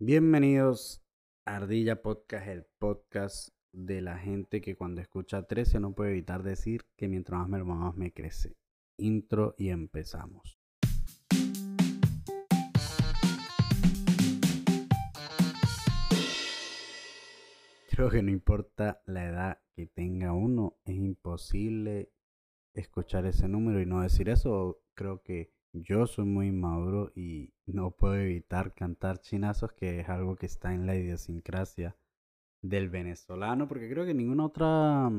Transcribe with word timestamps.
Bienvenidos 0.00 1.02
a 1.44 1.56
Ardilla 1.56 2.02
Podcast, 2.02 2.46
el 2.46 2.64
podcast 2.78 3.48
de 3.72 4.00
la 4.00 4.16
gente 4.16 4.60
que 4.60 4.76
cuando 4.76 5.00
escucha 5.00 5.42
13 5.42 5.80
no 5.80 5.92
puede 5.92 6.12
evitar 6.12 6.44
decir 6.44 6.84
que 6.96 7.08
mientras 7.08 7.40
más 7.48 7.48
me 7.48 7.64
más 7.64 7.96
me 7.96 8.12
crece. 8.12 8.56
Intro 8.96 9.56
y 9.58 9.70
empezamos. 9.70 10.60
Creo 17.90 18.08
que 18.08 18.22
no 18.22 18.30
importa 18.30 19.02
la 19.04 19.24
edad 19.24 19.60
que 19.74 19.88
tenga 19.88 20.32
uno, 20.32 20.76
es 20.84 20.94
imposible 20.94 22.12
escuchar 22.72 23.26
ese 23.26 23.48
número 23.48 23.80
y 23.82 23.86
no 23.86 24.02
decir 24.02 24.28
eso. 24.28 24.80
Creo 24.94 25.22
que 25.24 25.57
yo 25.72 26.06
soy 26.06 26.24
muy 26.24 26.52
maduro 26.52 27.12
y 27.14 27.52
no 27.66 27.90
puedo 27.90 28.16
evitar 28.16 28.74
cantar 28.74 29.20
chinazos, 29.20 29.72
que 29.72 30.00
es 30.00 30.08
algo 30.08 30.36
que 30.36 30.46
está 30.46 30.74
en 30.74 30.86
la 30.86 30.96
idiosincrasia 30.96 31.96
del 32.62 32.88
venezolano, 32.88 33.68
porque 33.68 33.88
creo 33.90 34.04
que 34.04 34.14
ninguna 34.14 34.46
otra 34.46 35.10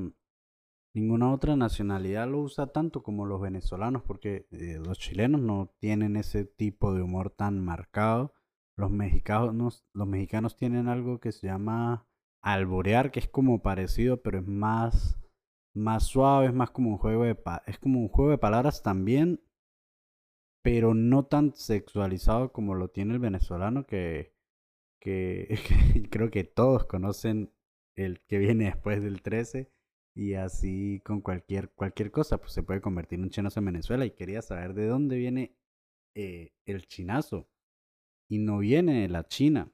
ninguna 0.94 1.32
otra 1.32 1.56
nacionalidad 1.56 2.28
lo 2.28 2.40
usa 2.42 2.68
tanto 2.68 3.04
como 3.04 3.26
los 3.26 3.42
venezolanos, 3.42 4.04
porque 4.04 4.48
eh, 4.52 4.80
los 4.84 4.98
chilenos 5.00 5.42
no 5.42 5.74
tienen 5.80 6.16
ese 6.16 6.46
tipo 6.46 6.94
de 6.94 7.02
humor 7.02 7.30
tan 7.30 7.60
marcado. 7.60 8.34
Los 8.76 8.92
mexicanos, 8.92 9.86
los 9.94 10.08
mexicanos 10.08 10.56
tienen 10.56 10.88
algo 10.88 11.20
que 11.20 11.32
se 11.32 11.48
llama 11.48 12.08
alborear, 12.42 13.12
que 13.12 13.20
es 13.20 13.28
como 13.28 13.62
parecido, 13.62 14.22
pero 14.22 14.40
es 14.40 14.48
más, 14.48 15.20
más 15.74 16.04
suave, 16.06 16.48
es 16.48 16.54
más 16.54 16.72
como 16.72 16.92
un 16.92 16.98
juego 16.98 17.24
de 17.24 17.38
es 17.68 17.80
como 17.80 18.00
un 18.00 18.10
juego 18.10 18.32
de 18.32 18.38
palabras 18.38 18.82
también, 18.82 19.42
pero 20.62 20.94
no 20.94 21.26
tan 21.26 21.56
sexualizado 21.56 22.52
como 22.52 22.76
lo 22.76 22.90
tiene 22.90 23.14
el 23.14 23.20
venezolano, 23.20 23.86
que, 23.86 24.34
que, 25.00 25.58
creo 26.12 26.30
que 26.32 26.44
todos 26.44 26.86
conocen 26.86 27.54
el 27.96 28.22
que 28.22 28.38
viene 28.38 28.66
después 28.66 29.04
del 29.04 29.22
13 29.22 29.72
y 30.16 30.34
así 30.34 31.02
con 31.06 31.22
cualquier, 31.22 31.70
cualquier 31.72 32.12
cosa, 32.12 32.40
pues 32.40 32.54
se 32.54 32.64
puede 32.64 32.82
convertir 32.82 33.20
en 33.20 33.26
un 33.26 33.30
chinazo 33.30 33.60
en 33.60 33.66
Venezuela 33.68 34.06
y 34.06 34.12
quería 34.12 34.42
saber 34.42 34.74
de 34.74 34.88
dónde 34.88 35.18
viene 35.18 35.56
eh, 36.16 36.54
el 36.66 36.88
chinazo 36.88 37.50
y 38.30 38.40
no 38.40 38.60
viene 38.60 39.02
de 39.02 39.10
la 39.10 39.28
China. 39.28 39.72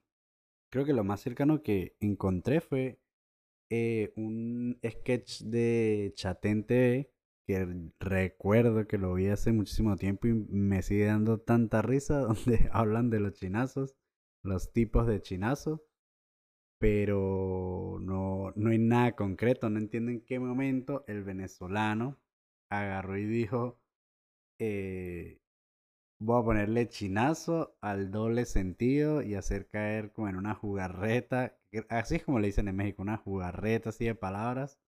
Creo 0.71 0.85
que 0.85 0.93
lo 0.93 1.03
más 1.03 1.21
cercano 1.21 1.63
que 1.63 1.95
encontré 1.99 2.61
fue 2.61 2.99
eh, 3.69 4.13
un 4.15 4.79
sketch 4.83 5.41
de 5.41 6.13
Chatente 6.15 7.14
que 7.45 7.91
recuerdo 7.99 8.87
que 8.87 8.97
lo 8.97 9.13
vi 9.13 9.27
hace 9.27 9.51
muchísimo 9.51 9.95
tiempo 9.97 10.27
y 10.27 10.33
me 10.33 10.81
sigue 10.81 11.05
dando 11.05 11.39
tanta 11.39 11.81
risa 11.81 12.19
donde 12.21 12.69
hablan 12.71 13.09
de 13.09 13.19
los 13.19 13.33
chinazos, 13.33 13.95
los 14.43 14.73
tipos 14.73 15.07
de 15.07 15.21
chinazos, 15.21 15.81
pero 16.79 17.99
no, 18.01 18.51
no 18.55 18.69
hay 18.69 18.79
nada 18.79 19.15
concreto, 19.15 19.69
no 19.69 19.79
entiendo 19.79 20.11
en 20.11 20.21
qué 20.21 20.39
momento 20.39 21.05
el 21.07 21.23
venezolano 21.23 22.19
agarró 22.69 23.17
y 23.17 23.25
dijo, 23.25 23.79
eh, 24.59 25.39
voy 26.19 26.41
a 26.41 26.45
ponerle 26.45 26.89
chinazo 26.89 27.77
al 27.81 28.11
doble 28.11 28.45
sentido 28.45 29.21
y 29.21 29.35
hacer 29.35 29.67
caer 29.67 30.11
como 30.11 30.29
en 30.29 30.35
una 30.37 30.55
jugarreta, 30.55 31.57
así 31.89 32.15
es 32.15 32.23
como 32.23 32.39
le 32.39 32.47
dicen 32.47 32.67
en 32.67 32.75
México, 32.75 33.01
una 33.01 33.17
jugarreta 33.17 33.89
así 33.89 34.05
de 34.05 34.15
palabras 34.15 34.79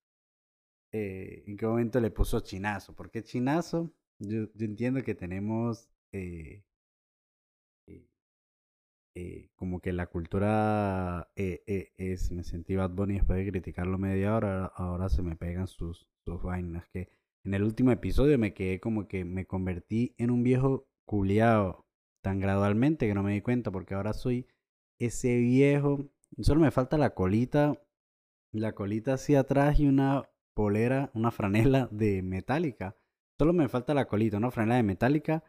eh, 0.97 1.43
en 1.45 1.57
qué 1.57 1.67
momento 1.67 1.99
le 1.99 2.11
puso 2.11 2.39
chinazo. 2.39 2.95
¿Por 2.95 3.11
qué 3.11 3.23
chinazo? 3.23 3.93
Yo, 4.19 4.47
entiendo 4.59 5.03
que 5.03 5.13
tenemos 5.15 5.89
eh, 6.11 6.63
eh, 9.15 9.49
como 9.55 9.79
que 9.79 9.93
la 9.93 10.07
cultura 10.07 11.29
es, 11.35 12.31
me 12.31 12.43
sentí 12.43 12.75
Bad 12.75 12.91
Bunny 12.91 13.15
después 13.15 13.37
de 13.37 13.51
criticarlo 13.51 13.97
media 13.97 14.35
hora, 14.35 14.65
ahora 14.65 15.09
se 15.09 15.21
me 15.21 15.35
pegan 15.35 15.67
sus, 15.67 16.07
sus 16.25 16.41
vainas. 16.41 16.87
Que 16.89 17.09
en 17.43 17.53
el 17.53 17.63
último 17.63 17.91
episodio 17.91 18.39
me 18.39 18.53
quedé 18.53 18.79
como 18.79 19.07
que 19.07 19.23
me 19.23 19.45
convertí 19.45 20.15
en 20.17 20.31
un 20.31 20.43
viejo 20.43 20.87
culiado 21.05 21.85
tan 22.21 22.39
gradualmente 22.39 23.07
que 23.07 23.13
no 23.13 23.23
me 23.23 23.33
di 23.33 23.41
cuenta 23.41 23.71
porque 23.71 23.93
ahora 23.93 24.13
soy 24.13 24.47
ese 24.99 25.37
viejo. 25.37 26.09
Solo 26.41 26.61
me 26.61 26.71
falta 26.71 26.97
la 26.97 27.13
colita, 27.13 27.79
la 28.51 28.73
colita 28.73 29.13
hacia 29.13 29.41
atrás 29.41 29.79
y 29.79 29.87
una 29.87 30.27
polera, 30.57 31.11
una 31.13 31.29
franela 31.29 31.87
de 31.91 32.23
metálica. 32.23 32.95
Solo 33.37 33.53
me 33.53 33.69
falta 33.69 33.93
la 33.93 34.07
colita, 34.07 34.37
una 34.37 34.49
franela 34.49 34.77
de 34.77 34.83
metálica 34.83 35.43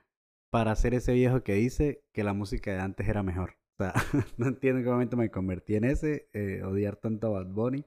para 0.50 0.76
ser 0.76 0.92
ese 0.92 1.14
viejo 1.14 1.42
que 1.42 1.54
dice 1.54 2.04
que 2.12 2.22
la 2.24 2.34
música 2.34 2.72
de 2.72 2.80
antes 2.80 3.08
era 3.08 3.22
mejor. 3.22 3.54
O 3.78 3.84
sea, 3.84 3.94
no 4.36 4.48
entiendo 4.48 4.80
en 4.80 4.84
qué 4.84 4.90
momento 4.90 5.16
me 5.16 5.30
convertí 5.30 5.76
en 5.76 5.84
ese, 5.84 6.28
eh, 6.34 6.62
odiar 6.62 6.96
tanto 6.96 7.28
a 7.28 7.42
Bad 7.42 7.54
Bunny, 7.54 7.86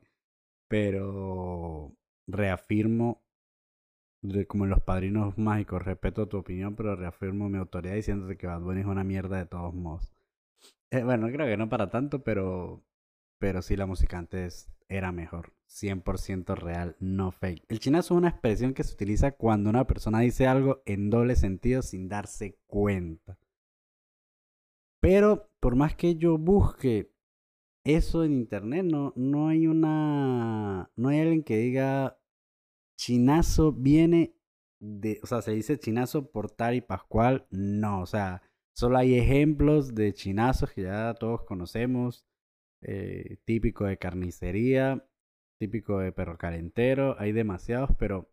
pero 0.67 1.95
reafirmo, 2.25 3.23
como 4.47 4.63
en 4.63 4.71
los 4.71 4.81
padrinos 4.81 5.37
mágicos, 5.37 5.83
respeto 5.83 6.27
tu 6.27 6.37
opinión, 6.37 6.75
pero 6.75 6.95
reafirmo 6.95 7.49
mi 7.49 7.59
autoridad 7.59 7.93
diciéndote 7.93 8.35
que 8.35 8.47
Bad 8.47 8.61
Bunny 8.61 8.79
es 8.81 8.87
una 8.87 9.03
mierda 9.03 9.37
de 9.37 9.45
todos 9.45 9.75
modos. 9.75 10.11
Eh, 10.89 11.03
bueno, 11.03 11.27
creo 11.27 11.45
que 11.45 11.57
no 11.57 11.69
para 11.69 11.91
tanto, 11.91 12.23
pero, 12.23 12.83
pero 13.37 13.61
sí 13.61 13.75
la 13.75 13.85
música 13.85 14.17
antes 14.17 14.71
era 14.91 15.11
mejor. 15.11 15.53
100% 15.67 16.55
real, 16.55 16.97
no 16.99 17.31
fake. 17.31 17.63
El 17.69 17.79
chinazo 17.79 18.13
es 18.13 18.17
una 18.17 18.29
expresión 18.29 18.73
que 18.73 18.83
se 18.83 18.93
utiliza 18.93 19.31
cuando 19.31 19.69
una 19.69 19.87
persona 19.87 20.19
dice 20.19 20.45
algo 20.45 20.83
en 20.85 21.09
doble 21.09 21.35
sentido 21.35 21.81
sin 21.81 22.09
darse 22.09 22.59
cuenta. 22.67 23.37
Pero 24.99 25.49
por 25.59 25.75
más 25.75 25.95
que 25.95 26.15
yo 26.17 26.37
busque 26.37 27.11
eso 27.83 28.23
en 28.23 28.33
internet, 28.33 28.85
no, 28.85 29.13
no 29.15 29.47
hay 29.47 29.65
una. 29.65 30.91
No 30.95 31.09
hay 31.09 31.19
alguien 31.21 31.43
que 31.43 31.57
diga 31.57 32.19
chinazo 32.97 33.71
viene 33.71 34.35
de. 34.79 35.19
O 35.23 35.27
sea, 35.27 35.41
se 35.41 35.53
dice 35.53 35.79
chinazo 35.79 36.29
por 36.31 36.51
tal 36.51 36.75
y 36.75 36.81
pascual. 36.81 37.47
No, 37.49 38.01
o 38.01 38.05
sea, 38.05 38.43
solo 38.73 38.97
hay 38.97 39.15
ejemplos 39.15 39.95
de 39.95 40.13
chinazos 40.13 40.71
que 40.71 40.83
ya 40.83 41.13
todos 41.15 41.43
conocemos. 41.43 42.25
Eh, 42.81 43.37
típico 43.45 43.85
de 43.85 43.97
carnicería 43.97 45.05
típico 45.61 45.99
de 45.99 46.11
perro 46.11 46.39
calentero, 46.39 47.15
hay 47.19 47.33
demasiados, 47.33 47.91
pero 47.99 48.31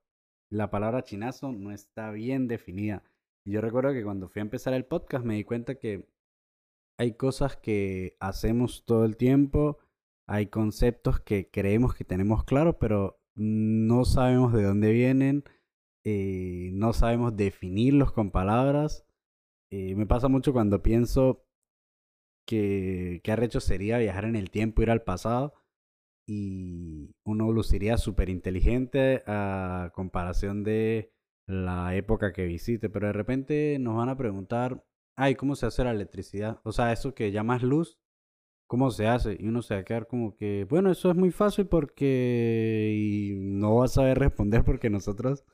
la 0.51 0.71
palabra 0.71 1.05
chinazo 1.05 1.53
no 1.53 1.73
está 1.73 2.11
bien 2.11 2.49
definida. 2.49 3.03
Yo 3.45 3.61
recuerdo 3.61 3.93
que 3.93 4.03
cuando 4.03 4.31
fui 4.31 4.41
a 4.41 4.49
empezar 4.49 4.73
el 4.73 4.87
podcast 4.87 5.27
me 5.27 5.35
di 5.35 5.45
cuenta 5.45 5.75
que 5.75 6.09
hay 6.99 7.19
cosas 7.19 7.59
que 7.59 8.17
hacemos 8.19 8.87
todo 8.87 9.05
el 9.05 9.19
tiempo, 9.19 9.77
hay 10.27 10.47
conceptos 10.47 11.21
que 11.21 11.51
creemos 11.51 11.95
que 11.95 12.05
tenemos 12.05 12.45
claros, 12.45 12.77
pero 12.81 13.21
no 13.35 14.07
sabemos 14.07 14.55
de 14.55 14.63
dónde 14.63 14.91
vienen, 14.93 15.45
eh, 16.05 16.71
no 16.73 16.95
sabemos 16.95 17.37
definirlos 17.37 18.11
con 18.11 18.31
palabras. 18.31 19.05
Eh, 19.71 19.95
me 19.97 20.07
pasa 20.07 20.29
mucho 20.29 20.55
cuando 20.55 20.83
pienso 20.83 21.45
que 22.49 23.21
qué 23.23 23.33
arrecho 23.33 23.61
sería 23.61 23.99
viajar 23.99 24.25
en 24.25 24.35
el 24.35 24.51
tiempo, 24.51 24.81
ir 24.83 24.91
al 24.91 25.03
pasado 25.03 25.53
y 26.27 27.15
uno 27.25 27.53
luciría 27.53 27.99
súper 27.99 28.31
inteligente 28.31 29.23
a 29.27 29.93
comparación 29.95 30.65
de 30.65 31.13
la 31.47 31.95
época 31.95 32.33
que 32.33 32.47
visite, 32.47 32.89
pero 32.89 33.07
de 33.09 33.13
repente 33.13 33.77
nos 33.79 33.97
van 33.97 34.09
a 34.09 34.17
preguntar, 34.17 34.83
ay, 35.17 35.35
¿cómo 35.35 35.57
se 35.57 35.67
hace 35.67 35.85
la 35.85 35.91
electricidad? 35.91 36.61
O 36.65 36.73
sea, 36.73 36.93
eso 36.93 37.15
que 37.15 37.33
llamas 37.33 37.63
luz, 37.63 37.99
¿cómo 38.67 38.91
se 38.91 39.07
hace? 39.09 39.37
Y 39.39 39.49
uno 39.49 39.61
se 39.63 39.75
va 39.75 39.81
a 39.81 39.85
quedar 39.85 40.07
como 40.07 40.35
que, 40.35 40.67
bueno, 40.71 40.91
eso 40.91 41.11
es 41.11 41.17
muy 41.17 41.31
fácil 41.33 41.67
porque 41.67 43.37
no 43.41 43.77
vas 43.77 43.93
a 43.93 43.95
saber 43.97 44.19
responder 44.19 44.65
porque 44.65 44.89
nosotros 44.91 45.45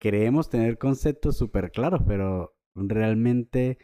queremos 0.00 0.50
tener 0.50 0.78
conceptos 0.78 1.36
súper 1.36 1.70
claros, 1.70 2.02
pero 2.06 2.56
realmente 2.74 3.78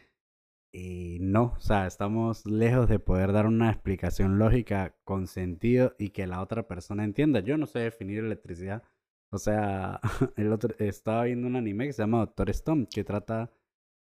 y 0.71 1.17
no, 1.19 1.53
o 1.57 1.59
sea, 1.59 1.87
estamos 1.87 2.45
lejos 2.45 2.87
de 2.87 2.99
poder 2.99 3.31
dar 3.31 3.47
una 3.47 3.71
explicación 3.71 4.37
lógica 4.37 4.95
con 5.03 5.27
sentido 5.27 5.95
y 5.97 6.11
que 6.11 6.27
la 6.27 6.41
otra 6.41 6.67
persona 6.67 7.03
entienda. 7.03 7.39
Yo 7.39 7.57
no 7.57 7.65
sé 7.65 7.79
definir 7.79 8.19
electricidad. 8.19 8.83
O 9.31 9.39
sea, 9.39 9.99
el 10.37 10.53
otro 10.53 10.75
estaba 10.79 11.23
viendo 11.25 11.47
un 11.47 11.55
anime 11.55 11.87
que 11.87 11.93
se 11.93 12.03
llama 12.03 12.19
Doctor 12.19 12.49
Stone, 12.51 12.87
que 12.91 13.03
trata 13.03 13.51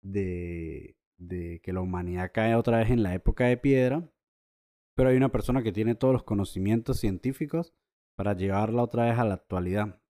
de, 0.03 0.97
de 1.19 1.61
que 1.63 1.73
la 1.73 1.81
humanidad 1.81 2.33
cae 2.35 2.55
otra 2.55 2.79
vez 2.79 2.91
en 2.91 3.03
la 3.03 3.15
época 3.15 3.47
de 3.47 3.57
piedra, 3.57 4.11
pero 4.95 5.11
hay 5.11 5.17
una 5.17 5.31
persona 5.31 5.63
que 5.63 5.73
tiene 5.73 5.95
todos 5.95 6.13
los 6.15 6.25
conocimientos 6.25 6.99
científicos 7.01 7.75
para 8.17 8.35
llevarla 8.35 8.83
otra 8.83 9.07
vez 9.07 9.19
a 9.19 9.25
la 9.25 9.35
actualidad. 9.35 10.01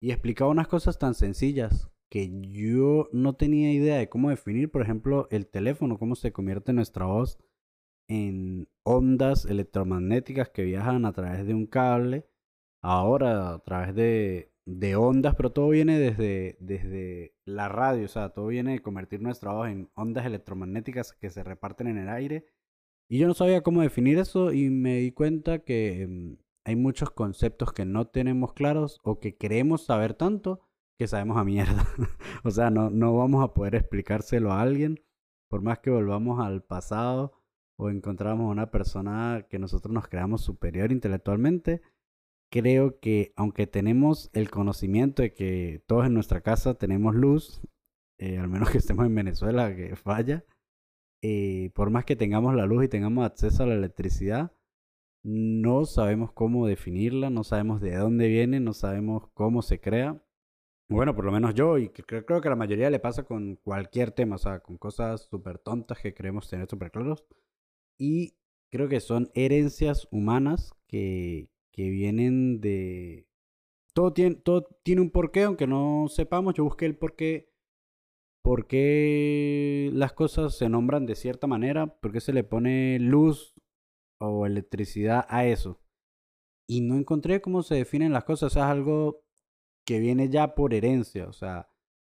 Y 0.00 0.10
explicaba 0.12 0.50
unas 0.50 0.68
cosas 0.68 0.98
tan 0.98 1.14
sencillas 1.14 1.90
que 2.10 2.30
yo 2.42 3.08
no 3.12 3.34
tenía 3.34 3.72
idea 3.72 3.96
de 3.98 4.08
cómo 4.08 4.30
definir, 4.30 4.70
por 4.70 4.82
ejemplo, 4.82 5.28
el 5.30 5.46
teléfono, 5.46 5.98
cómo 5.98 6.14
se 6.14 6.32
convierte 6.32 6.72
nuestra 6.72 7.06
voz 7.06 7.38
en 8.08 8.68
ondas 8.84 9.44
electromagnéticas 9.44 10.48
que 10.48 10.64
viajan 10.64 11.04
a 11.04 11.12
través 11.12 11.46
de 11.46 11.54
un 11.54 11.66
cable, 11.66 12.26
ahora 12.82 13.54
a 13.54 13.58
través 13.60 13.94
de, 13.94 14.52
de 14.64 14.96
ondas, 14.96 15.34
pero 15.34 15.52
todo 15.52 15.68
viene 15.68 15.98
desde, 15.98 16.56
desde 16.60 17.34
la 17.44 17.68
radio, 17.68 18.06
o 18.06 18.08
sea, 18.08 18.30
todo 18.30 18.46
viene 18.46 18.72
de 18.72 18.82
convertir 18.82 19.20
nuestra 19.20 19.52
voz 19.52 19.68
en 19.68 19.90
ondas 19.94 20.24
electromagnéticas 20.26 21.12
que 21.12 21.30
se 21.30 21.44
reparten 21.44 21.88
en 21.88 21.98
el 21.98 22.08
aire. 22.08 22.46
Y 23.10 23.18
yo 23.18 23.26
no 23.26 23.34
sabía 23.34 23.62
cómo 23.62 23.82
definir 23.82 24.18
eso 24.18 24.52
y 24.52 24.70
me 24.70 24.98
di 24.98 25.12
cuenta 25.12 25.60
que 25.60 26.06
mm, 26.06 26.36
hay 26.64 26.76
muchos 26.76 27.10
conceptos 27.10 27.72
que 27.72 27.86
no 27.86 28.08
tenemos 28.08 28.52
claros 28.52 29.00
o 29.02 29.20
que 29.20 29.36
queremos 29.36 29.84
saber 29.84 30.14
tanto 30.14 30.67
que 30.98 31.06
sabemos 31.06 31.38
a 31.38 31.44
mierda. 31.44 31.86
o 32.44 32.50
sea, 32.50 32.70
no, 32.70 32.90
no 32.90 33.16
vamos 33.16 33.44
a 33.44 33.54
poder 33.54 33.74
explicárselo 33.76 34.52
a 34.52 34.60
alguien 34.60 35.00
por 35.48 35.62
más 35.62 35.78
que 35.78 35.90
volvamos 35.90 36.40
al 36.40 36.62
pasado 36.62 37.32
o 37.78 37.90
encontramos 37.90 38.48
a 38.48 38.52
una 38.52 38.70
persona 38.70 39.46
que 39.48 39.58
nosotros 39.58 39.94
nos 39.94 40.08
creamos 40.08 40.42
superior 40.42 40.92
intelectualmente. 40.92 41.80
Creo 42.50 42.98
que 42.98 43.32
aunque 43.36 43.66
tenemos 43.66 44.30
el 44.32 44.50
conocimiento 44.50 45.22
de 45.22 45.32
que 45.34 45.82
todos 45.86 46.06
en 46.06 46.14
nuestra 46.14 46.40
casa 46.40 46.74
tenemos 46.74 47.14
luz, 47.14 47.62
eh, 48.18 48.38
al 48.38 48.48
menos 48.48 48.70
que 48.70 48.78
estemos 48.78 49.06
en 49.06 49.14
Venezuela, 49.14 49.74
que 49.74 49.94
falla, 49.96 50.44
eh, 51.22 51.70
por 51.74 51.90
más 51.90 52.04
que 52.04 52.16
tengamos 52.16 52.54
la 52.54 52.66
luz 52.66 52.84
y 52.84 52.88
tengamos 52.88 53.24
acceso 53.24 53.62
a 53.62 53.66
la 53.66 53.74
electricidad, 53.74 54.52
no 55.22 55.84
sabemos 55.84 56.32
cómo 56.32 56.66
definirla, 56.66 57.30
no 57.30 57.44
sabemos 57.44 57.80
de 57.80 57.96
dónde 57.96 58.28
viene, 58.28 58.60
no 58.60 58.72
sabemos 58.72 59.28
cómo 59.34 59.62
se 59.62 59.80
crea. 59.80 60.22
Bueno, 60.90 61.14
por 61.14 61.24
lo 61.26 61.32
menos 61.32 61.54
yo, 61.54 61.76
y 61.76 61.90
creo, 61.90 62.40
que 62.40 62.48
la 62.48 62.56
mayoría 62.56 62.88
le 62.88 62.98
pasa 62.98 63.24
con 63.24 63.56
cualquier 63.56 64.10
tema, 64.12 64.36
o 64.36 64.38
sea, 64.38 64.60
con 64.60 64.78
cosas 64.78 65.28
súper 65.30 65.58
tontas 65.58 65.98
que 66.00 66.14
creemos 66.14 66.48
tener 66.48 66.68
súper 66.68 66.90
claros. 66.90 67.24
Y 67.98 68.36
creo 68.70 68.88
que 68.88 69.00
son 69.00 69.30
herencias 69.34 70.08
humanas 70.10 70.72
que, 70.86 71.50
que 71.72 71.90
vienen 71.90 72.60
de... 72.60 73.28
Todo 73.94 74.12
tiene, 74.14 74.36
todo 74.36 74.66
tiene 74.82 75.02
un 75.02 75.10
porqué, 75.10 75.42
aunque 75.42 75.66
no 75.66 76.06
sepamos, 76.08 76.54
yo 76.54 76.64
busqué 76.64 76.86
el 76.86 76.96
porqué 76.96 77.50
por 78.42 78.66
qué 78.66 79.90
las 79.92 80.14
cosas 80.14 80.56
se 80.56 80.70
nombran 80.70 81.04
de 81.04 81.16
cierta 81.16 81.46
manera, 81.46 81.98
por 82.00 82.12
qué 82.12 82.20
se 82.20 82.32
le 82.32 82.44
pone 82.44 82.98
luz 82.98 83.54
o 84.18 84.46
electricidad 84.46 85.26
a 85.28 85.44
eso. 85.46 85.82
Y 86.66 86.80
no 86.80 86.96
encontré 86.96 87.42
cómo 87.42 87.62
se 87.62 87.74
definen 87.74 88.12
las 88.12 88.24
cosas, 88.24 88.52
es 88.52 88.62
algo 88.62 89.22
que 89.88 90.00
viene 90.00 90.28
ya 90.28 90.54
por 90.54 90.74
herencia, 90.74 91.26
o 91.28 91.32
sea, 91.32 91.70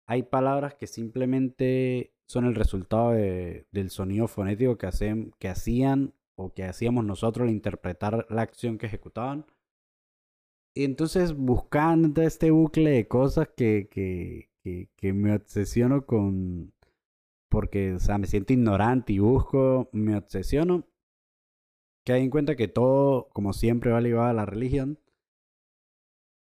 hay 0.06 0.22
palabras 0.22 0.76
que 0.76 0.86
simplemente 0.86 2.14
son 2.24 2.44
el 2.44 2.54
resultado 2.54 3.10
del 3.10 3.90
sonido 3.90 4.28
fonético 4.28 4.78
que, 4.78 4.86
hacen, 4.86 5.32
que 5.40 5.48
hacían 5.48 6.14
o 6.36 6.54
que 6.54 6.62
hacíamos 6.62 7.04
nosotros 7.04 7.48
al 7.48 7.52
interpretar 7.52 8.26
la 8.30 8.42
acción 8.42 8.78
que 8.78 8.86
ejecutaban. 8.86 9.44
Y 10.72 10.84
entonces 10.84 11.34
buscando 11.34 12.22
este 12.22 12.52
bucle 12.52 12.90
de 12.90 13.08
cosas 13.08 13.48
que, 13.56 13.88
que, 13.90 14.50
que, 14.94 15.12
me 15.12 15.34
obsesiono 15.34 16.06
con... 16.06 16.72
Porque, 17.48 17.94
o 17.94 17.98
sea, 17.98 18.18
me 18.18 18.28
siento 18.28 18.52
ignorante 18.52 19.14
y 19.14 19.18
busco, 19.18 19.88
me 19.90 20.16
obsesiono. 20.16 20.86
Que 22.04 22.12
hay 22.12 22.22
en 22.22 22.30
cuenta 22.30 22.54
que 22.54 22.68
todo, 22.68 23.28
como 23.30 23.52
siempre, 23.52 23.90
va 23.90 24.00
ligado 24.00 24.26
a 24.26 24.32
la 24.32 24.46
religión. 24.46 25.00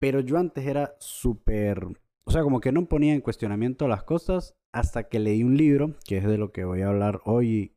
Pero 0.01 0.19
yo 0.19 0.39
antes 0.39 0.65
era 0.65 0.95
súper... 0.99 1.85
O 2.23 2.31
sea, 2.31 2.41
como 2.41 2.59
que 2.59 2.71
no 2.71 2.87
ponía 2.87 3.13
en 3.13 3.21
cuestionamiento 3.21 3.87
las 3.87 4.03
cosas 4.03 4.57
hasta 4.73 5.07
que 5.07 5.19
leí 5.19 5.43
un 5.43 5.55
libro, 5.55 5.95
que 6.07 6.17
es 6.17 6.25
de 6.25 6.39
lo 6.39 6.51
que 6.51 6.65
voy 6.65 6.81
a 6.81 6.87
hablar 6.87 7.21
hoy 7.23 7.75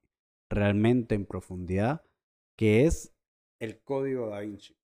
realmente 0.49 1.15
en 1.15 1.27
profundidad, 1.27 2.03
que 2.57 2.87
es 2.87 3.15
El 3.61 3.83
Código 3.83 4.29
da 4.29 4.41
Vinci. 4.41 4.75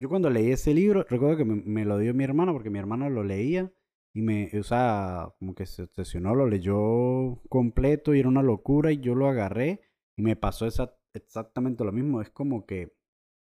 Yo 0.00 0.08
cuando 0.08 0.30
leí 0.30 0.52
ese 0.52 0.72
libro, 0.72 1.04
recuerdo 1.08 1.36
que 1.36 1.44
me, 1.44 1.84
lo 1.84 1.98
dio 1.98 2.14
mi 2.14 2.22
hermano, 2.22 2.52
porque 2.52 2.70
mi 2.70 2.78
hermano 2.78 3.10
lo 3.10 3.24
leía 3.24 3.72
y 4.14 4.22
me, 4.22 4.48
o 4.56 4.62
sea, 4.62 5.34
como 5.40 5.56
que 5.56 5.66
se 5.66 5.82
obsesionó, 5.82 6.36
lo 6.36 6.46
leyó 6.46 7.42
completo 7.48 8.14
y 8.14 8.20
era 8.20 8.28
una 8.28 8.42
locura 8.42 8.92
y 8.92 9.00
yo 9.00 9.16
lo 9.16 9.26
agarré 9.26 9.80
y 10.16 10.22
me 10.22 10.36
pasó 10.36 10.68
exactamente 11.12 11.82
lo 11.82 11.90
mismo. 11.90 12.20
Es 12.20 12.30
como 12.30 12.66
que, 12.66 12.94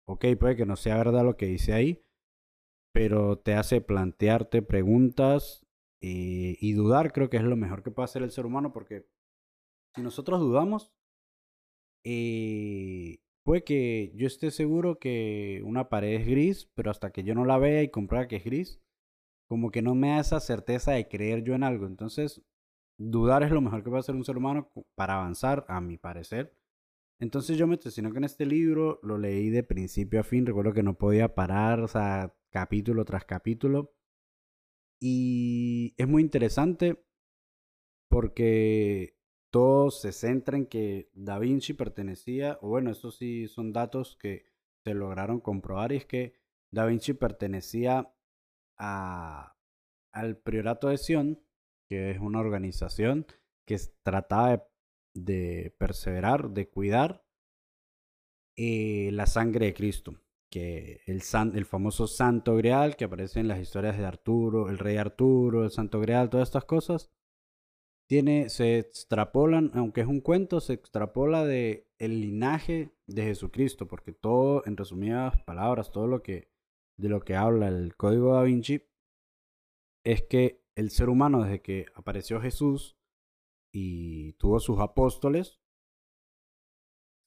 ok, 0.05 0.25
puede 0.37 0.57
que 0.57 0.65
no 0.65 0.75
sea 0.75 0.97
verdad 0.97 1.23
lo 1.23 1.37
que 1.37 1.45
dice 1.45 1.71
ahí, 1.71 2.03
pero 2.97 3.37
te 3.37 3.53
hace 3.53 3.79
plantearte 3.79 4.63
preguntas 4.63 5.63
y, 6.01 6.57
y 6.59 6.73
dudar 6.73 7.13
creo 7.13 7.29
que 7.29 7.37
es 7.37 7.43
lo 7.43 7.55
mejor 7.55 7.83
que 7.83 7.91
puede 7.91 8.05
hacer 8.05 8.23
el 8.23 8.31
ser 8.31 8.47
humano 8.47 8.73
porque 8.73 9.05
si 9.93 10.01
nosotros 10.01 10.39
dudamos, 10.39 10.91
eh, 12.03 13.19
puede 13.43 13.63
que 13.63 14.11
yo 14.15 14.25
esté 14.25 14.49
seguro 14.49 14.97
que 14.97 15.61
una 15.63 15.89
pared 15.89 16.15
es 16.15 16.25
gris, 16.25 16.71
pero 16.73 16.89
hasta 16.89 17.11
que 17.11 17.23
yo 17.23 17.35
no 17.35 17.45
la 17.45 17.59
vea 17.59 17.83
y 17.83 17.91
compruebe 17.91 18.27
que 18.27 18.37
es 18.37 18.43
gris, 18.43 18.81
como 19.47 19.69
que 19.69 19.83
no 19.83 19.93
me 19.93 20.09
da 20.09 20.21
esa 20.21 20.39
certeza 20.39 20.93
de 20.93 21.07
creer 21.07 21.43
yo 21.43 21.53
en 21.53 21.63
algo. 21.63 21.85
Entonces, 21.85 22.41
dudar 22.97 23.43
es 23.43 23.51
lo 23.51 23.61
mejor 23.61 23.83
que 23.83 23.91
puede 23.91 23.99
hacer 23.99 24.15
un 24.15 24.25
ser 24.25 24.37
humano 24.37 24.71
para 24.95 25.17
avanzar, 25.17 25.65
a 25.67 25.81
mi 25.81 25.97
parecer. 25.99 26.56
Entonces 27.19 27.57
yo 27.57 27.67
me 27.67 27.77
que 27.77 28.17
en 28.17 28.23
este 28.23 28.45
libro 28.45 28.99
lo 29.03 29.17
leí 29.17 29.49
de 29.49 29.63
principio 29.63 30.19
a 30.19 30.23
fin. 30.23 30.45
Recuerdo 30.45 30.73
que 30.73 30.83
no 30.83 30.97
podía 30.97 31.33
parar, 31.33 31.81
o 31.81 31.87
sea, 31.87 32.35
capítulo 32.51 33.05
tras 33.05 33.25
capítulo. 33.25 33.95
Y 34.99 35.93
es 35.97 36.07
muy 36.07 36.21
interesante 36.21 37.03
porque 38.09 39.17
todo 39.51 39.91
se 39.91 40.11
centra 40.11 40.57
en 40.57 40.65
que 40.67 41.09
Da 41.13 41.39
Vinci 41.39 41.73
pertenecía, 41.73 42.57
o 42.61 42.69
bueno, 42.69 42.91
estos 42.91 43.17
sí 43.17 43.47
son 43.47 43.73
datos 43.73 44.17
que 44.17 44.45
se 44.83 44.93
lograron 44.93 45.39
comprobar, 45.39 45.91
y 45.91 45.97
es 45.97 46.05
que 46.05 46.33
Da 46.71 46.85
Vinci 46.85 47.13
pertenecía 47.13 48.13
al 48.77 50.37
Priorato 50.43 50.89
de 50.89 50.97
Sion, 50.97 51.41
que 51.89 52.11
es 52.11 52.19
una 52.19 52.39
organización 52.39 53.25
que 53.65 53.77
trataba 54.03 54.49
de, 54.51 54.61
perseverar, 55.77 56.51
de 56.51 56.69
cuidar 56.69 57.25
eh, 58.55 59.09
la 59.13 59.25
sangre 59.25 59.67
de 59.67 59.73
Cristo. 59.73 60.19
Que 60.49 61.01
el, 61.05 61.21
el 61.55 61.65
famoso 61.65 62.07
Santo 62.07 62.55
Grial 62.55 62.95
que 62.95 63.05
aparece 63.05 63.39
en 63.39 63.49
las 63.49 63.59
historias 63.59 63.97
de 63.97 64.05
Arturo, 64.05 64.69
el 64.69 64.77
rey 64.77 64.97
Arturo, 64.97 65.63
el 65.63 65.71
Santo 65.71 65.99
Grial, 65.99 66.29
todas 66.29 66.47
estas 66.47 66.65
cosas, 66.65 67.11
tiene, 68.07 68.49
se 68.49 68.79
extrapolan, 68.79 69.71
aunque 69.73 70.01
es 70.01 70.07
un 70.07 70.21
cuento, 70.21 70.61
se 70.61 70.73
extrapola 70.73 71.45
de 71.45 71.91
el 71.97 72.21
linaje 72.21 72.91
de 73.05 73.23
Jesucristo, 73.23 73.87
porque 73.87 74.13
todo, 74.13 74.65
en 74.65 74.77
resumidas 74.77 75.41
palabras, 75.43 75.91
todo 75.91 76.07
lo 76.07 76.23
que 76.23 76.49
de 76.97 77.09
lo 77.09 77.21
que 77.21 77.35
habla 77.35 77.67
el 77.67 77.95
código 77.95 78.33
da 78.33 78.43
Vinci 78.43 78.81
es 80.03 80.23
que 80.23 80.63
el 80.75 80.89
ser 80.89 81.09
humano 81.09 81.43
desde 81.43 81.61
que 81.61 81.85
apareció 81.95 82.41
Jesús 82.41 82.96
y 83.71 84.33
tuvo 84.33 84.59
sus 84.59 84.79
apóstoles 84.79 85.59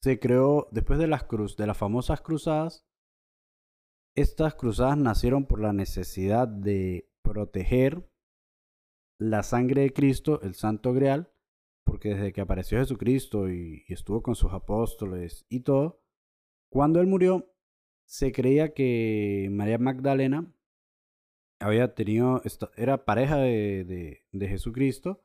se 0.03 0.19
creó 0.19 0.69
después 0.71 0.99
de 0.99 1.07
las 1.07 1.25
cruz 1.25 1.57
de 1.57 1.67
las 1.67 1.77
famosas 1.77 2.21
cruzadas 2.21 2.87
estas 4.17 4.55
cruzadas 4.55 4.99
nacieron 4.99 5.47
por 5.47 5.61
la 5.61 5.73
necesidad 5.73 6.49
de 6.49 7.09
proteger 7.23 8.09
la 9.19 9.43
sangre 9.43 9.83
de 9.83 9.93
Cristo, 9.93 10.41
el 10.43 10.55
Santo 10.55 10.93
Grial, 10.93 11.33
porque 11.85 12.11
desde 12.11 12.33
que 12.33 12.41
apareció 12.41 12.79
Jesucristo 12.79 13.51
y, 13.51 13.85
estuvo 13.89 14.23
con 14.23 14.35
sus 14.35 14.53
apóstoles 14.53 15.47
y 15.49 15.61
todo, 15.61 16.03
cuando 16.71 17.01
él 17.01 17.07
murió, 17.07 17.53
se 18.07 18.33
creía 18.33 18.75
que 18.75 19.49
María 19.51 19.79
Magdalena 19.79 20.53
había 21.61 21.95
tenido, 21.95 22.43
era 22.77 23.05
pareja 23.05 23.37
de, 23.37 24.25
de, 24.33 24.49
Jesucristo 24.49 25.23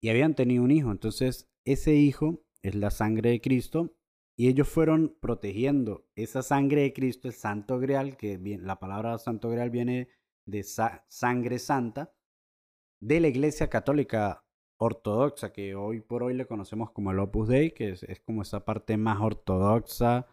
y 0.00 0.08
habían 0.08 0.34
tenido 0.34 0.62
un 0.62 0.70
hijo. 0.70 0.90
Entonces, 0.90 1.48
ese 1.64 1.94
hijo 1.94 2.42
es 2.62 2.74
la 2.74 2.90
sangre 2.90 3.30
de 3.30 3.40
Cristo 3.40 3.94
y 4.38 4.48
ellos 4.48 4.68
fueron 4.68 5.16
protegiendo 5.20 6.06
esa 6.14 6.42
sangre 6.42 6.82
de 6.82 6.92
Cristo, 6.92 7.28
el 7.28 7.34
Santo 7.34 7.78
Grial, 7.78 8.16
que 8.16 8.38
la 8.60 8.78
palabra 8.78 9.18
Santo 9.18 9.48
Grial 9.48 9.70
viene 9.70 10.08
de 10.46 10.62
sangre 10.62 11.58
santa, 11.58 12.14
de 13.00 13.20
la 13.20 13.28
Iglesia 13.28 13.68
Católica 13.68 14.44
Ortodoxa, 14.78 15.52
que 15.52 15.74
hoy 15.74 16.00
por 16.00 16.22
hoy 16.22 16.34
le 16.34 16.46
conocemos 16.46 16.90
como 16.90 17.10
el 17.10 17.18
Opus 17.18 17.48
Dei, 17.48 17.72
que 17.72 17.90
es, 17.90 18.20
como 18.24 18.42
esa 18.42 18.64
parte 18.64 18.96
más 18.96 19.20
ortodoxa, 19.20 20.26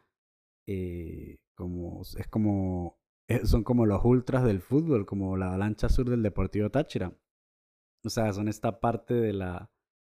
eh, 0.68 1.38
como, 1.56 2.02
es 2.02 2.28
como, 2.28 3.00
eh, 3.30 3.46
son 3.46 3.64
como 3.64 3.86
los 3.86 4.04
ultras 4.04 4.44
del 4.44 4.62
fútbol, 4.62 5.06
como 5.06 5.38
la 5.38 5.48
avalancha 5.48 5.88
sur 5.88 6.10
del 6.10 6.24
Deportivo 6.24 6.70
Táchira. 6.70 7.14
O 8.06 8.10
sea, 8.10 8.34
son 8.34 8.48
esta 8.48 8.80
parte 8.80 9.14
de 9.14 9.34
la, 9.34 9.72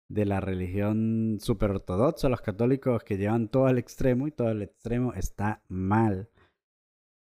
de 0.08 0.24
la 0.24 0.40
religión 0.40 1.38
super 1.40 1.70
ortodoxa, 1.70 2.28
los 2.28 2.40
católicos 2.40 3.04
que 3.04 3.16
llevan 3.16 3.48
todo 3.48 3.66
al 3.66 3.78
extremo 3.78 4.26
y 4.26 4.32
todo 4.32 4.50
el 4.50 4.62
extremo 4.62 5.12
está 5.12 5.62
mal. 5.68 6.30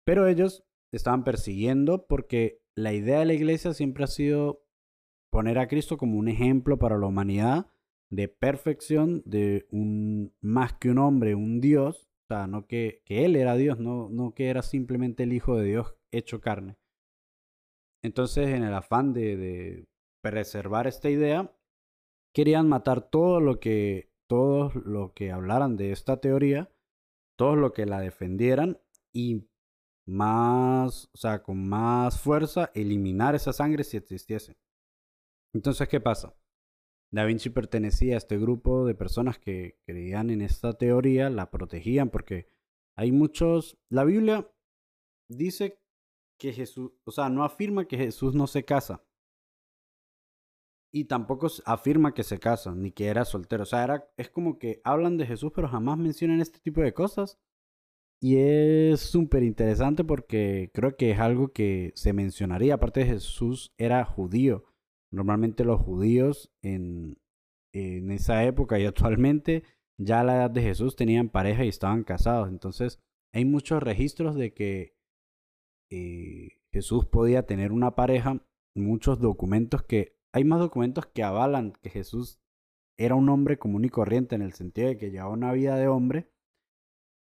Pero 0.05 0.27
ellos 0.27 0.63
estaban 0.91 1.23
persiguiendo 1.23 2.05
porque 2.07 2.61
la 2.75 2.93
idea 2.93 3.19
de 3.19 3.25
la 3.25 3.33
iglesia 3.33 3.73
siempre 3.73 4.03
ha 4.03 4.07
sido 4.07 4.63
poner 5.31 5.57
a 5.57 5.67
Cristo 5.67 5.97
como 5.97 6.17
un 6.17 6.27
ejemplo 6.27 6.77
para 6.77 6.97
la 6.97 7.07
humanidad 7.07 7.67
de 8.11 8.27
perfección, 8.27 9.23
de 9.25 9.65
un 9.71 10.33
más 10.41 10.73
que 10.73 10.91
un 10.91 10.99
hombre, 10.99 11.33
un 11.33 11.59
Dios, 11.59 12.11
o 12.25 12.27
sea, 12.27 12.45
no 12.45 12.67
que, 12.67 13.01
que 13.05 13.25
Él 13.25 13.35
era 13.35 13.55
Dios, 13.55 13.79
no, 13.79 14.09
no 14.09 14.35
que 14.35 14.49
era 14.49 14.61
simplemente 14.61 15.23
el 15.23 15.33
Hijo 15.33 15.57
de 15.57 15.65
Dios 15.65 15.95
hecho 16.11 16.39
carne. 16.39 16.77
Entonces, 18.03 18.49
en 18.49 18.63
el 18.63 18.73
afán 18.73 19.13
de, 19.13 19.35
de 19.35 19.87
preservar 20.23 20.87
esta 20.87 21.09
idea, 21.09 21.53
querían 22.33 22.69
matar 22.69 23.09
todo 23.09 23.41
lo 23.41 23.59
que 23.59 24.09
todos 24.27 24.73
los 24.73 25.11
que 25.11 25.31
hablaran 25.31 25.75
de 25.75 25.91
esta 25.91 26.17
teoría, 26.17 26.73
todos 27.37 27.57
los 27.57 27.73
que 27.73 27.85
la 27.85 27.99
defendieran 27.99 28.79
y 29.11 29.47
más, 30.07 31.09
o 31.13 31.17
sea, 31.17 31.43
con 31.43 31.67
más 31.67 32.19
fuerza, 32.19 32.71
eliminar 32.73 33.35
esa 33.35 33.53
sangre 33.53 33.83
si 33.83 33.97
existiese. 33.97 34.57
Entonces, 35.53 35.87
¿qué 35.87 35.99
pasa? 35.99 36.35
Da 37.11 37.25
Vinci 37.25 37.49
pertenecía 37.49 38.15
a 38.15 38.17
este 38.17 38.39
grupo 38.39 38.85
de 38.85 38.95
personas 38.95 39.37
que 39.37 39.77
creían 39.85 40.29
en 40.29 40.41
esta 40.41 40.73
teoría, 40.73 41.29
la 41.29 41.51
protegían 41.51 42.09
porque 42.09 42.47
hay 42.95 43.11
muchos... 43.11 43.77
La 43.89 44.03
Biblia 44.03 44.49
dice 45.29 45.79
que 46.39 46.53
Jesús, 46.53 46.93
o 47.03 47.11
sea, 47.11 47.29
no 47.29 47.43
afirma 47.43 47.87
que 47.87 47.97
Jesús 47.97 48.33
no 48.33 48.47
se 48.47 48.65
casa. 48.65 49.05
Y 50.93 51.05
tampoco 51.05 51.47
afirma 51.65 52.13
que 52.13 52.23
se 52.23 52.39
casa, 52.39 52.75
ni 52.75 52.91
que 52.91 53.07
era 53.07 53.25
soltero. 53.25 53.63
O 53.63 53.65
sea, 53.65 53.83
era, 53.83 54.07
es 54.15 54.29
como 54.29 54.59
que 54.59 54.79
hablan 54.83 55.17
de 55.17 55.25
Jesús, 55.25 55.51
pero 55.55 55.67
jamás 55.67 55.97
mencionan 55.97 56.39
este 56.39 56.59
tipo 56.59 56.81
de 56.81 56.93
cosas. 56.93 57.39
Y 58.21 58.37
es 58.37 59.01
súper 59.01 59.43
interesante 59.43 60.03
porque 60.03 60.71
creo 60.73 60.95
que 60.95 61.11
es 61.11 61.19
algo 61.19 61.51
que 61.51 61.91
se 61.95 62.13
mencionaría. 62.13 62.75
Aparte 62.75 63.01
de 63.01 63.07
Jesús 63.07 63.73
era 63.77 64.05
judío. 64.05 64.65
Normalmente 65.11 65.65
los 65.65 65.81
judíos 65.81 66.53
en, 66.61 67.17
en 67.73 68.11
esa 68.11 68.45
época 68.45 68.79
y 68.79 68.85
actualmente 68.85 69.63
ya 69.97 70.21
a 70.21 70.23
la 70.23 70.35
edad 70.35 70.51
de 70.51 70.61
Jesús 70.61 70.95
tenían 70.95 71.29
pareja 71.29 71.65
y 71.65 71.69
estaban 71.69 72.03
casados. 72.03 72.49
Entonces 72.49 72.99
hay 73.33 73.45
muchos 73.45 73.81
registros 73.81 74.35
de 74.35 74.53
que 74.53 74.95
eh, 75.91 76.61
Jesús 76.71 77.05
podía 77.07 77.45
tener 77.45 77.71
una 77.71 77.95
pareja. 77.95 78.45
Muchos 78.75 79.19
documentos 79.19 79.83
que... 79.83 80.15
Hay 80.33 80.43
más 80.43 80.59
documentos 80.59 81.05
que 81.05 81.23
avalan 81.23 81.73
que 81.81 81.91
Jesús 81.91 82.39
era 82.97 83.15
un 83.15 83.29
hombre 83.29 83.57
común 83.59 83.85
y 83.85 83.89
corriente 83.89 84.35
en 84.35 84.41
el 84.41 84.53
sentido 84.53 84.87
de 84.89 84.97
que 84.97 85.11
llevaba 85.11 85.31
una 85.31 85.53
vida 85.53 85.75
de 85.77 85.87
hombre 85.87 86.31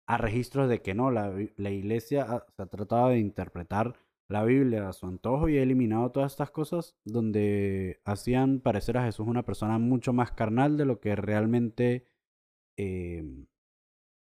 a 0.07 0.17
registros 0.17 0.69
de 0.69 0.81
que 0.81 0.93
no, 0.93 1.11
la, 1.11 1.31
iglesia 1.71 2.25
ah, 2.29 2.45
se 2.55 2.61
ha 2.61 2.67
tratado 2.67 3.09
de 3.09 3.19
interpretar 3.19 3.95
la 4.29 4.43
Biblia 4.43 4.87
a 4.87 4.93
su 4.93 5.07
antojo 5.07 5.49
y 5.49 5.57
ha 5.57 5.63
eliminado 5.63 6.11
todas 6.11 6.33
estas 6.33 6.51
cosas 6.51 6.95
donde 7.03 8.01
hacían 8.05 8.59
parecer 8.59 8.97
a 8.97 9.03
Jesús 9.03 9.27
una 9.27 9.43
persona 9.43 9.77
mucho 9.77 10.13
más 10.13 10.31
carnal 10.31 10.77
de 10.77 10.85
lo 10.85 10.99
que 10.99 11.15
realmente 11.15 12.07
em, 12.77 13.47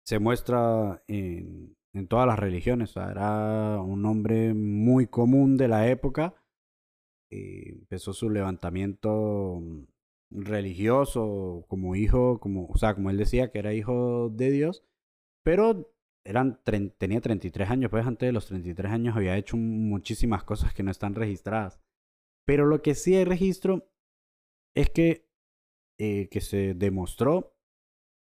se 0.05 0.20
muestra 0.20 1.03
en, 1.08 1.75
en, 1.93 2.08
todas 2.08 2.27
las 2.27 2.39
religiones. 2.39 2.91
O 2.91 2.93
sea, 2.93 3.12
era 3.12 3.82
un 3.82 4.05
hombre 4.05 4.53
muy 4.53 5.08
común 5.08 5.58
de 5.58 5.67
la 5.67 5.88
época. 5.89 6.36
Eh, 7.33 7.69
empezó 7.69 8.13
su 8.13 8.29
levantamiento 8.29 9.61
religioso 10.29 11.65
como 11.67 11.95
hijo, 11.95 12.39
como, 12.39 12.67
o 12.67 12.77
sea, 12.77 12.95
como 12.95 13.09
él 13.09 13.17
decía 13.17 13.51
que 13.51 13.59
era 13.59 13.73
hijo 13.73 14.29
de 14.29 14.51
Dios 14.51 14.83
pero 15.43 15.93
eran 16.25 16.61
tenía 16.63 17.21
33 17.21 17.69
años, 17.69 17.91
pues 17.91 18.07
antes 18.07 18.27
de 18.27 18.33
los 18.33 18.47
33 18.47 18.91
años 18.91 19.15
había 19.15 19.37
hecho 19.37 19.57
muchísimas 19.57 20.43
cosas 20.43 20.73
que 20.73 20.83
no 20.83 20.91
están 20.91 21.15
registradas. 21.15 21.79
Pero 22.45 22.65
lo 22.65 22.81
que 22.81 22.95
sí 22.95 23.15
hay 23.15 23.25
registro 23.25 23.89
es 24.75 24.89
que, 24.89 25.27
eh, 25.99 26.29
que 26.29 26.41
se 26.41 26.73
demostró 26.73 27.55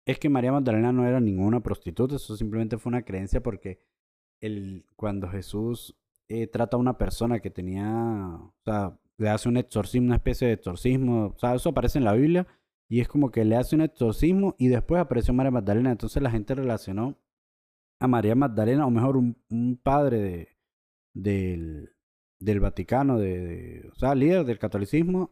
es 0.05 0.19
que 0.19 0.29
María 0.29 0.51
Magdalena 0.51 0.93
no 0.93 1.05
era 1.07 1.19
ninguna 1.19 1.61
prostituta, 1.61 2.15
eso 2.15 2.37
simplemente 2.37 2.77
fue 2.77 2.91
una 2.91 3.03
creencia 3.03 3.41
porque 3.41 3.79
el, 4.41 4.85
cuando 4.95 5.29
Jesús 5.29 5.97
eh, 6.29 6.47
trata 6.47 6.77
a 6.77 6.79
una 6.79 6.97
persona 6.97 7.39
que 7.39 7.49
tenía, 7.49 7.85
o 7.85 8.53
sea, 8.63 8.99
le 9.17 9.29
hace 9.29 9.49
un 9.49 9.57
exorcismo, 9.57 10.07
una 10.07 10.15
especie 10.15 10.47
de 10.47 10.53
exorcismo, 10.53 11.33
o 11.35 11.39
sea, 11.39 11.55
eso 11.55 11.69
aparece 11.69 11.97
en 11.97 12.05
la 12.05 12.13
Biblia, 12.13 12.47
y 12.89 13.01
es 13.01 13.07
como 13.07 13.31
que 13.31 13.45
le 13.45 13.55
hace 13.55 13.75
un 13.75 13.81
exorcismo 13.81 14.55
y 14.57 14.67
después 14.67 15.01
apareció 15.01 15.33
María 15.33 15.51
Magdalena. 15.51 15.91
Entonces 15.91 16.23
la 16.23 16.31
gente 16.31 16.55
relacionó 16.55 17.17
a 17.99 18.07
María 18.07 18.35
Magdalena, 18.35 18.85
o 18.85 18.91
mejor 18.91 19.17
un, 19.17 19.79
padre 19.83 20.19
de, 20.21 20.57
del, 21.13 21.95
del 22.39 22.59
Vaticano, 22.59 23.19
de, 23.19 23.89
o 23.91 23.95
sea, 23.95 24.15
líder 24.15 24.45
del 24.45 24.59
catolicismo, 24.59 25.31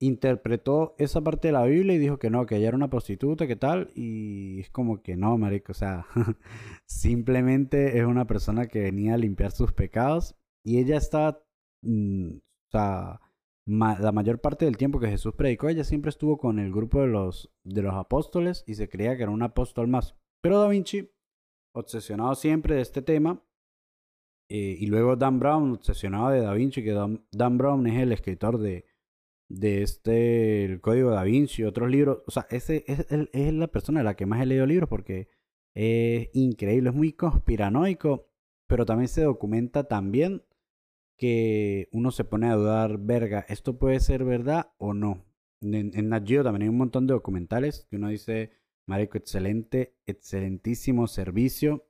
interpretó 0.00 0.94
esa 0.98 1.22
parte 1.22 1.48
de 1.48 1.52
la 1.52 1.64
Biblia 1.64 1.94
y 1.94 1.98
dijo 1.98 2.18
que 2.18 2.30
no, 2.30 2.46
que 2.46 2.56
ella 2.56 2.68
era 2.68 2.76
una 2.76 2.90
prostituta, 2.90 3.46
que 3.46 3.56
tal, 3.56 3.90
y 3.94 4.60
es 4.60 4.70
como 4.70 5.02
que 5.02 5.16
no, 5.16 5.36
marico, 5.38 5.72
o 5.72 5.74
sea, 5.74 6.06
simplemente 6.86 7.98
es 7.98 8.04
una 8.04 8.26
persona 8.26 8.66
que 8.66 8.80
venía 8.80 9.14
a 9.14 9.18
limpiar 9.18 9.52
sus 9.52 9.72
pecados 9.72 10.36
y 10.64 10.78
ella 10.78 10.96
está, 10.96 11.42
mm, 11.82 12.36
o 12.36 12.70
sea, 12.70 13.20
la 13.66 14.12
mayor 14.12 14.40
parte 14.40 14.66
del 14.66 14.76
tiempo 14.76 15.00
que 15.00 15.08
Jesús 15.08 15.34
predicó, 15.34 15.68
ella 15.68 15.84
siempre 15.84 16.10
estuvo 16.10 16.36
con 16.38 16.58
el 16.58 16.70
grupo 16.72 17.00
de 17.00 17.06
los, 17.06 17.50
de 17.64 17.82
los 17.82 17.94
apóstoles 17.94 18.62
y 18.66 18.74
se 18.74 18.88
creía 18.88 19.16
que 19.16 19.22
era 19.22 19.32
un 19.32 19.42
apóstol 19.42 19.88
más. 19.88 20.14
Pero 20.42 20.60
Da 20.60 20.68
Vinci, 20.68 21.10
obsesionado 21.74 22.34
siempre 22.34 22.74
de 22.74 22.82
este 22.82 23.00
tema, 23.00 23.42
eh, 24.50 24.76
y 24.78 24.86
luego 24.86 25.16
Dan 25.16 25.38
Brown, 25.38 25.72
obsesionado 25.72 26.28
de 26.28 26.40
Da 26.40 26.52
Vinci, 26.52 26.84
que 26.84 26.92
Dan, 26.92 27.58
Brown 27.58 27.86
es 27.86 28.00
el 28.00 28.12
escritor 28.12 28.58
de, 28.58 28.84
de 29.48 29.82
este, 29.82 30.64
el 30.64 30.80
Código 30.80 31.10
Da 31.10 31.24
Vinci 31.24 31.64
otros 31.64 31.90
libros. 31.90 32.22
O 32.26 32.30
sea, 32.30 32.46
ese 32.50 32.84
es, 32.86 33.06
es 33.10 33.52
la 33.52 33.68
persona 33.68 34.00
de 34.00 34.04
la 34.04 34.16
que 34.16 34.26
más 34.26 34.42
he 34.42 34.46
leído 34.46 34.66
libros 34.66 34.88
porque 34.88 35.28
es 35.74 36.30
increíble, 36.34 36.90
es 36.90 36.94
muy 36.94 37.12
conspiranoico, 37.12 38.28
pero 38.68 38.86
también 38.86 39.08
se 39.08 39.22
documenta 39.22 39.84
también 39.84 40.42
que 41.16 41.88
uno 41.92 42.10
se 42.10 42.24
pone 42.24 42.48
a 42.48 42.54
dudar, 42.54 42.98
verga, 42.98 43.44
¿esto 43.48 43.78
puede 43.78 44.00
ser 44.00 44.24
verdad 44.24 44.72
o 44.78 44.94
no? 44.94 45.24
En, 45.60 45.92
en 45.94 46.10
también 46.10 46.62
hay 46.62 46.68
un 46.68 46.76
montón 46.76 47.06
de 47.06 47.14
documentales 47.14 47.86
que 47.88 47.96
uno 47.96 48.08
dice, 48.08 48.52
marico, 48.86 49.16
excelente, 49.16 49.96
excelentísimo 50.06 51.06
servicio. 51.06 51.86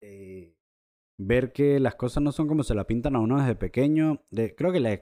Eh, 0.00 0.55
ver 1.18 1.52
que 1.52 1.80
las 1.80 1.94
cosas 1.94 2.22
no 2.22 2.32
son 2.32 2.48
como 2.48 2.62
se 2.62 2.74
la 2.74 2.86
pintan 2.86 3.16
a 3.16 3.20
uno 3.20 3.38
desde 3.38 3.54
pequeño. 3.54 4.24
De, 4.30 4.54
creo 4.54 4.72
que 4.72 4.80
la, 4.80 4.92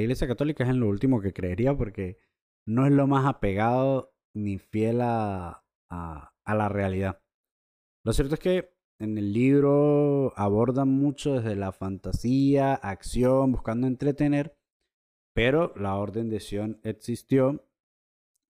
Iglesia 0.00 0.26
Católica 0.26 0.64
es 0.64 0.70
en 0.70 0.80
lo 0.80 0.88
último 0.88 1.20
que 1.20 1.32
creería 1.32 1.76
porque 1.76 2.18
no 2.66 2.86
es 2.86 2.92
lo 2.92 3.06
más 3.06 3.26
apegado 3.26 4.14
ni 4.34 4.58
fiel 4.58 5.00
a, 5.00 5.64
a, 5.90 6.32
la 6.46 6.68
realidad. 6.68 7.20
Lo 8.04 8.12
cierto 8.12 8.34
es 8.34 8.40
que 8.40 8.74
en 8.98 9.18
el 9.18 9.32
libro 9.32 10.32
abordan 10.36 10.88
mucho 10.88 11.34
desde 11.34 11.56
la 11.56 11.72
fantasía, 11.72 12.74
acción, 12.74 13.52
buscando 13.52 13.86
entretener, 13.86 14.56
pero 15.34 15.74
la 15.76 15.96
orden 15.96 16.30
de 16.30 16.40
Sion 16.40 16.80
existió. 16.84 17.66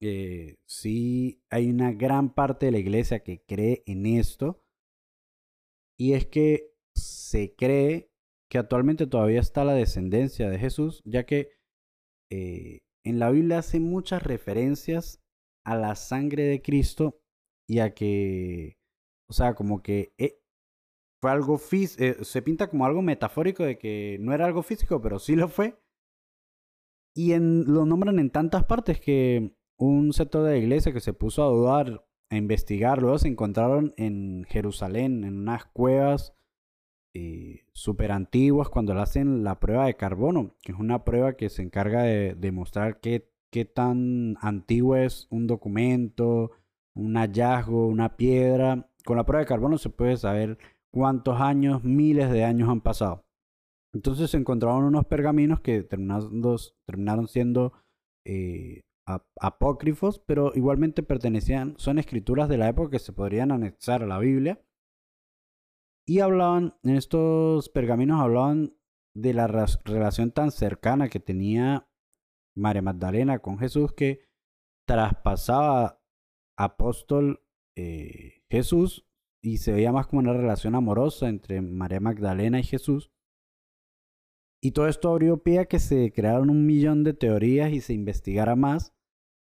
Eh, 0.00 0.56
sí 0.66 1.44
hay 1.48 1.70
una 1.70 1.92
gran 1.92 2.34
parte 2.34 2.66
de 2.66 2.72
la 2.72 2.78
iglesia 2.78 3.22
que 3.22 3.44
cree 3.44 3.84
en 3.86 4.06
esto. 4.06 4.64
Y 5.96 6.14
es 6.14 6.26
que 6.26 6.71
se 6.94 7.54
cree 7.54 8.10
que 8.50 8.58
actualmente 8.58 9.06
todavía 9.06 9.40
está 9.40 9.64
la 9.64 9.74
descendencia 9.74 10.50
de 10.50 10.58
Jesús, 10.58 11.02
ya 11.04 11.24
que 11.24 11.50
eh, 12.30 12.80
en 13.04 13.18
la 13.18 13.30
Biblia 13.30 13.58
hace 13.58 13.80
muchas 13.80 14.22
referencias 14.22 15.22
a 15.64 15.76
la 15.76 15.94
sangre 15.96 16.44
de 16.44 16.62
Cristo 16.62 17.20
y 17.68 17.78
a 17.78 17.94
que 17.94 18.76
o 19.32 19.34
sea, 19.34 19.54
como 19.54 19.82
que 19.82 20.12
eh, 20.18 20.42
fue 21.22 21.30
algo 21.30 21.56
físico, 21.56 22.04
eh, 22.04 22.16
se 22.22 22.42
pinta 22.42 22.68
como 22.68 22.84
algo 22.84 23.00
metafórico 23.00 23.64
de 23.64 23.78
que 23.78 24.18
no 24.20 24.34
era 24.34 24.44
algo 24.44 24.62
físico, 24.62 25.00
pero 25.00 25.18
sí 25.18 25.36
lo 25.36 25.48
fue. 25.48 25.80
Y 27.16 27.34
lo 27.38 27.86
nombran 27.86 28.18
en 28.18 28.28
tantas 28.28 28.66
partes 28.66 29.00
que 29.00 29.56
un 29.78 30.12
sector 30.12 30.44
de 30.44 30.50
la 30.50 30.58
iglesia 30.58 30.92
que 30.92 31.00
se 31.00 31.14
puso 31.14 31.42
a 31.42 31.48
dudar, 31.48 32.06
a 32.30 32.36
investigar, 32.36 33.00
luego 33.00 33.18
se 33.18 33.28
encontraron 33.28 33.94
en 33.96 34.44
Jerusalén, 34.44 35.24
en 35.24 35.38
unas 35.38 35.64
cuevas 35.64 36.34
eh, 37.14 37.64
súper 37.72 38.12
antiguas, 38.12 38.68
cuando 38.68 38.94
le 38.94 39.00
hacen 39.00 39.44
la 39.44 39.60
prueba 39.60 39.86
de 39.86 39.96
carbono, 39.96 40.54
que 40.62 40.72
es 40.72 40.78
una 40.78 41.04
prueba 41.04 41.34
que 41.34 41.48
se 41.50 41.62
encarga 41.62 42.02
de 42.02 42.34
demostrar 42.34 43.00
qué, 43.00 43.28
qué 43.50 43.64
tan 43.64 44.36
antiguo 44.40 44.96
es 44.96 45.28
un 45.30 45.46
documento, 45.46 46.52
un 46.94 47.16
hallazgo, 47.16 47.86
una 47.86 48.16
piedra 48.16 48.88
con 49.04 49.16
la 49.16 49.24
prueba 49.24 49.40
de 49.40 49.46
carbono 49.46 49.78
se 49.78 49.90
puede 49.90 50.16
saber 50.16 50.58
cuántos 50.92 51.40
años, 51.40 51.84
miles 51.84 52.30
de 52.30 52.44
años 52.44 52.68
han 52.68 52.80
pasado. 52.80 53.24
Entonces 53.94 54.30
se 54.30 54.38
encontraron 54.38 54.84
unos 54.84 55.04
pergaminos 55.04 55.60
que 55.60 55.82
terminaron, 55.82 57.28
siendo 57.28 57.72
eh, 58.24 58.80
apócrifos, 59.38 60.18
pero 60.20 60.52
igualmente 60.54 61.02
pertenecían, 61.02 61.74
son 61.76 61.98
escrituras 61.98 62.48
de 62.48 62.58
la 62.58 62.68
época 62.68 62.92
que 62.92 62.98
se 62.98 63.12
podrían 63.12 63.52
anexar 63.52 64.02
a 64.02 64.06
la 64.06 64.18
Biblia. 64.18 64.60
Y 66.06 66.20
hablaban, 66.20 66.74
en 66.82 66.96
estos 66.96 67.68
pergaminos 67.68 68.20
hablaban 68.20 68.76
de 69.14 69.34
la 69.34 69.46
relación 69.46 70.32
tan 70.32 70.50
cercana 70.50 71.08
que 71.08 71.20
tenía 71.20 71.88
María 72.56 72.82
Magdalena 72.82 73.38
con 73.38 73.58
Jesús 73.58 73.92
que 73.92 74.26
traspasaba 74.86 76.02
apóstol 76.58 77.44
eh, 77.76 78.42
Jesús 78.50 79.06
y 79.42 79.58
se 79.58 79.72
veía 79.72 79.92
más 79.92 80.06
como 80.06 80.20
una 80.20 80.32
relación 80.32 80.74
amorosa 80.74 81.28
entre 81.28 81.60
María 81.62 82.00
Magdalena 82.00 82.60
y 82.60 82.64
Jesús. 82.64 83.10
Y 84.62 84.72
todo 84.72 84.86
esto 84.86 85.10
abrió 85.10 85.42
pie 85.42 85.60
a 85.60 85.66
que 85.66 85.80
se 85.80 86.12
crearon 86.12 86.50
un 86.50 86.66
millón 86.66 87.02
de 87.02 87.14
teorías 87.14 87.72
y 87.72 87.80
se 87.80 87.94
investigara 87.94 88.54
más. 88.54 88.94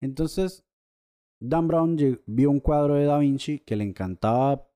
Entonces, 0.01 0.65
Dan 1.39 1.67
Brown 1.67 1.97
vio 2.25 2.51
un 2.51 2.59
cuadro 2.59 2.95
de 2.95 3.05
Da 3.05 3.19
Vinci 3.19 3.59
que 3.59 3.77
le 3.77 3.85
encantaba 3.85 4.67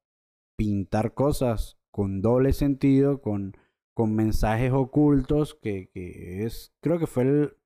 pintar 0.62 1.16
cosas 1.16 1.80
con 1.90 2.22
doble 2.22 2.54
sentido, 2.54 3.20
con, 3.20 3.58
con 3.96 4.14
mensajes 4.14 4.72
ocultos, 4.72 5.56
que, 5.56 5.90
que 5.90 6.46
es, 6.46 6.72
creo 6.82 7.00
que 7.00 7.08
fue 7.08 7.58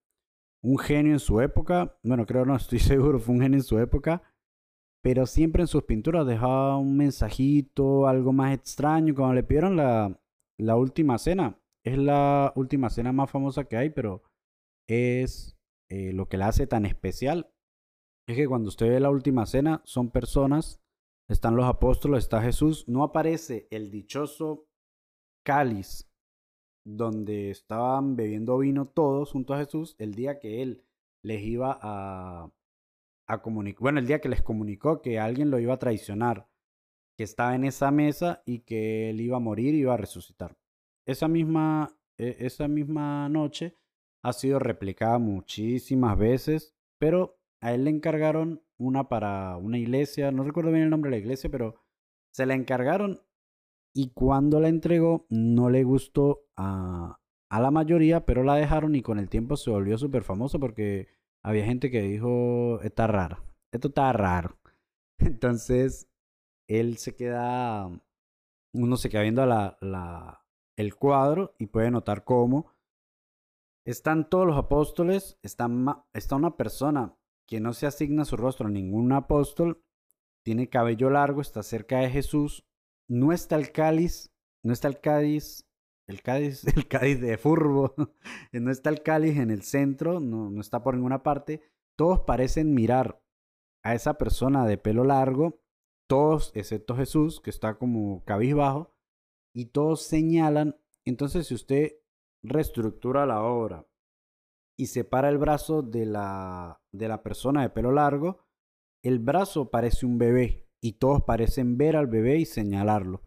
un 0.63 0.77
genio 0.77 1.11
en 1.11 1.19
su 1.19 1.41
época, 1.41 1.99
bueno, 2.03 2.25
creo 2.25 2.45
no, 2.45 2.55
estoy 2.55 2.79
seguro, 2.93 3.19
fue 3.19 3.35
un 3.35 3.41
genio 3.41 3.57
en 3.57 3.63
su 3.63 3.79
época, 3.79 4.23
pero 5.03 5.25
siempre 5.25 5.63
en 5.63 5.67
sus 5.67 5.83
pinturas 5.83 6.25
dejaba 6.25 6.77
un 6.77 6.95
mensajito, 6.95 8.07
algo 8.07 8.31
más 8.31 8.53
extraño, 8.53 9.13
cuando 9.13 9.33
le 9.33 9.43
pidieron 9.43 9.75
la, 9.75 10.17
la 10.57 10.77
última 10.77 11.17
cena, 11.17 11.59
es 11.83 11.97
la 11.97 12.53
última 12.55 12.89
cena 12.89 13.11
más 13.11 13.29
famosa 13.29 13.65
que 13.65 13.75
hay, 13.75 13.89
pero 13.89 14.23
es 14.87 15.57
eh, 15.89 16.13
lo 16.13 16.29
que 16.29 16.37
la 16.37 16.47
hace 16.47 16.65
tan 16.65 16.85
especial. 16.85 17.51
Es 18.25 18.37
que 18.37 18.47
cuando 18.47 18.69
usted 18.69 18.87
ve 18.87 19.01
la 19.01 19.09
última 19.09 19.45
cena, 19.45 19.81
son 19.83 20.11
personas, 20.11 20.81
están 21.27 21.55
los 21.55 21.65
apóstoles, 21.65 22.25
está 22.25 22.41
Jesús, 22.41 22.87
no 22.87 23.03
aparece 23.03 23.67
el 23.71 23.89
dichoso 23.89 24.67
cáliz 25.43 26.09
donde 26.85 27.49
estaban 27.49 28.15
bebiendo 28.15 28.59
vino 28.59 28.87
todos 28.87 29.31
junto 29.31 29.53
a 29.53 29.59
Jesús 29.59 29.95
el 29.97 30.13
día 30.13 30.39
que 30.39 30.61
él 30.61 30.83
les 31.23 31.41
iba 31.41 31.77
a, 31.81 32.51
a 33.27 33.41
comunicar, 33.41 33.81
bueno, 33.81 33.99
el 33.99 34.07
día 34.07 34.21
que 34.21 34.29
les 34.29 34.43
comunicó 34.43 35.01
que 35.01 35.19
alguien 35.19 35.49
lo 35.49 35.59
iba 35.59 35.73
a 35.73 35.79
traicionar, 35.79 36.47
que 37.17 37.23
estaba 37.23 37.55
en 37.55 37.63
esa 37.63 37.89
mesa 37.91 38.43
y 38.45 38.59
que 38.59 39.09
él 39.09 39.21
iba 39.21 39.37
a 39.37 39.39
morir 39.39 39.73
y 39.73 39.79
iba 39.79 39.93
a 39.93 39.97
resucitar. 39.97 40.55
Esa 41.07 41.27
misma, 41.27 41.97
e, 42.17 42.37
esa 42.39 42.67
misma 42.67 43.27
noche 43.29 43.75
ha 44.23 44.33
sido 44.33 44.59
replicada 44.59 45.17
muchísimas 45.17 46.17
veces, 46.17 46.75
pero 46.99 47.39
a 47.61 47.73
él 47.73 47.85
le 47.85 47.91
encargaron 47.91 48.64
una 48.77 49.07
para 49.09 49.57
una 49.57 49.77
iglesia, 49.77 50.31
no 50.31 50.43
recuerdo 50.43 50.71
bien 50.71 50.83
el 50.83 50.89
nombre 50.89 51.09
de 51.09 51.17
la 51.17 51.21
iglesia, 51.21 51.49
pero 51.49 51.75
se 52.33 52.45
la 52.45 52.53
encargaron 52.53 53.21
y 53.93 54.09
cuando 54.09 54.59
la 54.59 54.67
entregó 54.67 55.25
no 55.29 55.69
le 55.69 55.83
gustó 55.83 56.45
a, 56.57 57.19
a 57.49 57.59
la 57.59 57.71
mayoría, 57.71 58.25
pero 58.25 58.43
la 58.43 58.55
dejaron 58.55 58.95
y 58.95 59.01
con 59.01 59.19
el 59.19 59.29
tiempo 59.29 59.55
se 59.57 59.71
volvió 59.71 59.97
súper 59.97 60.23
famoso 60.23 60.59
porque 60.59 61.07
había 61.43 61.65
gente 61.65 61.89
que 61.91 62.01
dijo, 62.01 62.81
está 62.81 63.07
raro, 63.07 63.43
esto 63.71 63.89
está 63.89 64.11
raro. 64.11 64.57
Entonces, 65.19 66.09
él 66.67 66.97
se 66.97 67.15
queda, 67.15 67.89
uno 68.73 68.97
se 68.97 69.09
queda 69.09 69.21
viendo 69.21 69.45
la, 69.45 69.77
la, 69.79 70.45
el 70.75 70.95
cuadro 70.95 71.53
y 71.57 71.67
puede 71.67 71.91
notar 71.91 72.23
cómo 72.23 72.75
están 73.85 74.29
todos 74.29 74.47
los 74.47 74.57
apóstoles, 74.57 75.37
está, 75.43 75.69
está 76.13 76.35
una 76.35 76.57
persona 76.57 77.15
que 77.47 77.59
no 77.59 77.73
se 77.73 77.87
asigna 77.87 78.25
su 78.25 78.37
rostro 78.37 78.67
a 78.67 78.71
ningún 78.71 79.11
apóstol, 79.11 79.83
tiene 80.43 80.69
cabello 80.69 81.09
largo, 81.09 81.41
está 81.41 81.63
cerca 81.63 81.99
de 81.99 82.09
Jesús, 82.09 82.65
no 83.07 83.31
está 83.31 83.55
el 83.55 83.71
cáliz, 83.71 84.31
no 84.63 84.73
está 84.73 84.87
el 84.87 84.99
cáliz, 84.99 85.67
el 86.07 86.21
cáliz, 86.21 86.63
el 86.75 86.87
cáliz 86.87 87.21
de 87.21 87.37
furbo, 87.37 87.95
no 88.51 88.71
está 88.71 88.89
el 88.89 89.01
cáliz 89.01 89.37
en 89.37 89.51
el 89.51 89.63
centro, 89.63 90.19
no, 90.19 90.49
no 90.49 90.61
está 90.61 90.83
por 90.83 90.95
ninguna 90.95 91.23
parte, 91.23 91.61
todos 91.95 92.21
parecen 92.21 92.73
mirar 92.73 93.21
a 93.83 93.95
esa 93.95 94.15
persona 94.15 94.65
de 94.65 94.77
pelo 94.77 95.03
largo, 95.03 95.61
todos 96.07 96.51
excepto 96.55 96.95
Jesús, 96.95 97.39
que 97.41 97.49
está 97.49 97.77
como 97.77 98.23
cabizbajo, 98.25 98.95
y 99.53 99.67
todos 99.67 100.01
señalan, 100.01 100.75
entonces 101.05 101.47
si 101.47 101.53
usted 101.53 101.93
reestructura 102.43 103.25
la 103.25 103.41
obra 103.41 103.87
y 104.77 104.87
separa 104.87 105.29
el 105.29 105.37
brazo 105.37 105.81
de 105.81 106.05
la, 106.05 106.81
de 106.91 107.07
la 107.07 107.23
persona 107.23 107.61
de 107.61 107.69
pelo 107.69 107.91
largo, 107.91 108.45
el 109.03 109.19
brazo 109.19 109.69
parece 109.69 110.05
un 110.05 110.17
bebé 110.17 110.67
y 110.81 110.93
todos 110.93 111.23
parecen 111.23 111.77
ver 111.77 111.95
al 111.95 112.07
bebé 112.07 112.37
y 112.37 112.45
señalarlo. 112.45 113.21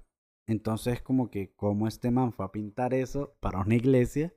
Entonces 0.46 1.02
como 1.02 1.30
que 1.30 1.54
como 1.54 1.86
este 1.86 2.10
man 2.10 2.32
fue 2.32 2.46
a 2.46 2.52
pintar 2.52 2.94
eso 2.94 3.36
para 3.40 3.60
una 3.60 3.74
iglesia 3.74 4.34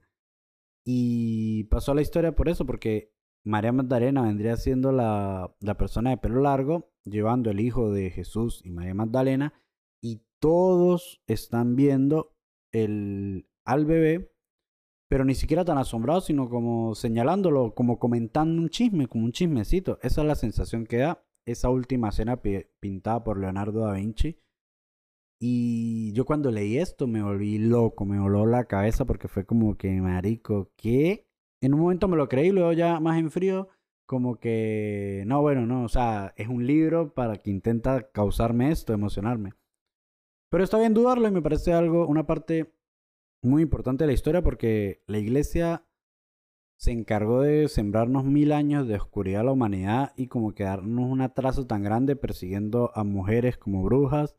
y 0.86 1.66
pasó 1.66 1.94
la 1.94 2.02
historia 2.02 2.36
por 2.36 2.50
eso, 2.50 2.66
porque 2.66 3.14
María 3.44 3.72
Magdalena 3.72 4.24
vendría 4.24 4.58
siendo 4.58 4.92
la, 4.92 5.56
la 5.60 5.78
persona 5.78 6.12
de 6.12 6.18
pelo 6.18 6.42
largo, 6.42 6.92
llevando 7.06 7.50
el 7.52 7.60
hijo 7.60 7.92
de 7.92 8.10
Jesús 8.10 8.62
y 8.64 8.72
María 8.72 8.94
Magdalena, 8.94 9.54
y 10.02 10.24
todos 10.40 11.22
están 11.28 11.76
viendo 11.76 12.36
el, 12.72 13.48
al 13.64 13.86
bebé 13.86 14.31
pero 15.12 15.26
ni 15.26 15.36
siquiera 15.36 15.66
tan 15.66 15.78
asombrado, 15.78 16.22
sino 16.22 16.50
como 16.50 16.96
señalándolo, 16.96 17.76
como 17.76 18.00
comentando 18.00 18.62
un 18.62 18.70
chisme, 18.70 19.08
como 19.08 19.26
un 19.26 19.34
chismecito. 19.34 20.00
Esa 20.02 20.22
es 20.22 20.28
la 20.28 20.36
sensación 20.36 20.86
que 20.86 21.00
da 21.00 21.22
esa 21.46 21.70
última 21.70 22.08
escena 22.08 22.42
pintada 22.80 23.22
por 23.22 23.38
Leonardo 23.38 23.82
da 23.82 23.92
Vinci. 23.92 24.40
Y 25.38 26.14
yo 26.14 26.24
cuando 26.24 26.50
leí 26.50 26.78
esto 26.78 27.08
me 27.08 27.22
volví 27.22 27.58
loco, 27.58 28.06
me 28.06 28.22
voló 28.22 28.46
la 28.46 28.64
cabeza 28.70 29.04
porque 29.04 29.28
fue 29.28 29.46
como 29.46 29.78
que, 29.78 29.92
marico, 30.00 30.72
¿qué? 30.78 31.28
En 31.62 31.74
un 31.74 31.82
momento 31.82 32.08
me 32.08 32.16
lo 32.16 32.30
creí, 32.30 32.52
luego 32.52 32.72
ya 32.72 33.02
más 33.02 33.20
en 33.20 33.32
frío, 33.32 33.68
como 34.08 34.40
que, 34.40 35.26
no, 35.28 35.42
bueno, 35.42 35.66
no, 35.66 35.84
o 35.84 35.90
sea, 35.90 36.34
es 36.38 36.48
un 36.48 36.66
libro 36.66 37.14
para 37.14 37.36
que 37.36 37.50
intenta 37.50 38.10
causarme 38.14 38.72
esto, 38.72 38.94
emocionarme. 38.94 39.56
Pero 40.50 40.64
está 40.64 40.80
bien 40.80 40.94
dudarlo 40.94 41.28
y 41.28 41.32
me 41.32 41.42
parece 41.42 41.74
algo, 41.74 42.08
una 42.08 42.26
parte 42.26 42.72
muy 43.44 43.64
importante 43.64 44.06
la 44.06 44.14
historia 44.14 44.42
porque 44.42 45.04
la 45.08 45.18
iglesia 45.18 45.86
se 46.78 46.92
encargó 46.92 47.42
de 47.42 47.68
sembrarnos 47.68 48.26
mil 48.26 48.52
años 48.52 48.88
de 48.88 48.96
oscuridad 48.96 49.42
a 49.42 49.44
la 49.46 49.52
humanidad 49.52 50.14
y 50.16 50.28
como 50.28 50.54
que 50.54 50.64
darnos 50.64 51.06
un 51.06 51.22
atraso 51.22 51.68
tan 51.68 51.84
grande 51.84 52.16
persiguiendo 52.16 52.92
a 52.96 53.04
mujeres 53.04 53.58
como 53.58 53.84
brujas, 53.84 54.36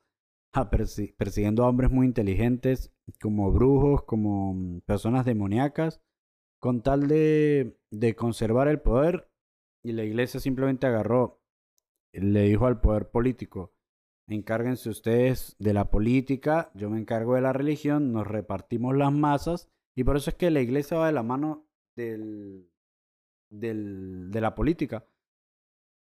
persiguiendo 1.16 1.64
a 1.64 1.68
hombres 1.68 1.90
muy 1.90 2.06
inteligentes 2.06 2.92
como 3.20 3.52
brujos, 3.52 4.02
como 4.04 4.54
mm, 4.54 4.80
personas 4.80 5.24
demoníacas, 5.24 6.00
con 6.58 6.82
tal 6.82 7.06
de, 7.08 7.78
de 7.90 8.14
conservar 8.16 8.68
el 8.68 8.80
poder. 8.80 9.30
Y 9.84 9.92
la 9.92 10.04
iglesia 10.04 10.40
simplemente 10.40 10.86
agarró, 10.86 11.40
le 12.12 12.42
dijo 12.42 12.66
al 12.66 12.80
poder 12.80 13.10
político, 13.10 13.72
encárguense 14.28 14.88
ustedes 14.88 15.56
de 15.58 15.74
la 15.74 15.90
política, 15.90 16.70
yo 16.74 16.90
me 16.90 16.98
encargo 16.98 17.34
de 17.34 17.40
la 17.40 17.52
religión, 17.52 18.12
nos 18.12 18.26
repartimos 18.26 18.96
las 18.96 19.12
masas 19.12 19.68
y 19.94 20.04
por 20.04 20.16
eso 20.16 20.30
es 20.30 20.36
que 20.36 20.50
la 20.50 20.60
iglesia 20.60 20.98
va 20.98 21.06
de 21.06 21.12
la 21.12 21.22
mano 21.22 21.66
del, 21.96 22.70
de 23.50 24.40
la 24.40 24.54
política. 24.54 25.06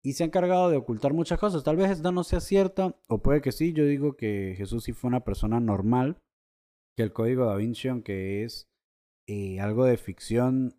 Y 0.02 0.12
se 0.12 0.22
ha 0.22 0.26
encargado 0.26 0.68
de 0.68 0.76
ocultar 0.76 1.14
muchas 1.14 1.38
cosas. 1.38 1.64
Tal 1.64 1.76
vez 1.76 1.90
esta 1.90 2.12
no 2.12 2.24
sea 2.24 2.40
cierta, 2.40 2.94
o 3.08 3.22
puede 3.22 3.40
que 3.40 3.52
sí. 3.52 3.72
Yo 3.72 3.86
digo 3.86 4.16
que 4.16 4.54
Jesús 4.56 4.84
sí 4.84 4.92
fue 4.92 5.08
una 5.08 5.24
persona 5.24 5.60
normal, 5.60 6.20
que 6.94 7.02
el 7.02 7.12
código 7.12 7.46
da 7.46 7.56
Vinci, 7.56 7.88
aunque 7.88 8.44
es 8.44 8.68
eh, 9.26 9.60
algo 9.60 9.86
de 9.86 9.96
ficción, 9.96 10.76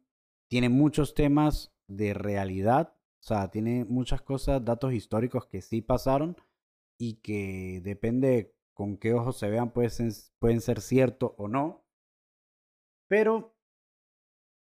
tiene 0.47 0.69
muchos 0.69 1.15
temas 1.15 1.73
de 1.87 2.13
realidad. 2.13 2.93
O 3.19 3.27
sea, 3.27 3.49
tiene 3.49 3.85
muchas 3.85 4.21
cosas, 4.21 4.63
datos 4.63 4.93
históricos 4.93 5.47
que 5.47 5.61
sí 5.61 5.81
pasaron 5.81 6.37
y 6.97 7.15
que 7.21 7.81
depende 7.83 8.53
con 8.73 8.97
qué 8.97 9.13
ojos 9.13 9.37
se 9.37 9.49
vean 9.49 9.71
pueden, 9.71 10.11
pueden 10.39 10.61
ser 10.61 10.81
ciertos 10.81 11.33
o 11.37 11.47
no. 11.47 11.85
Pero 13.07 13.55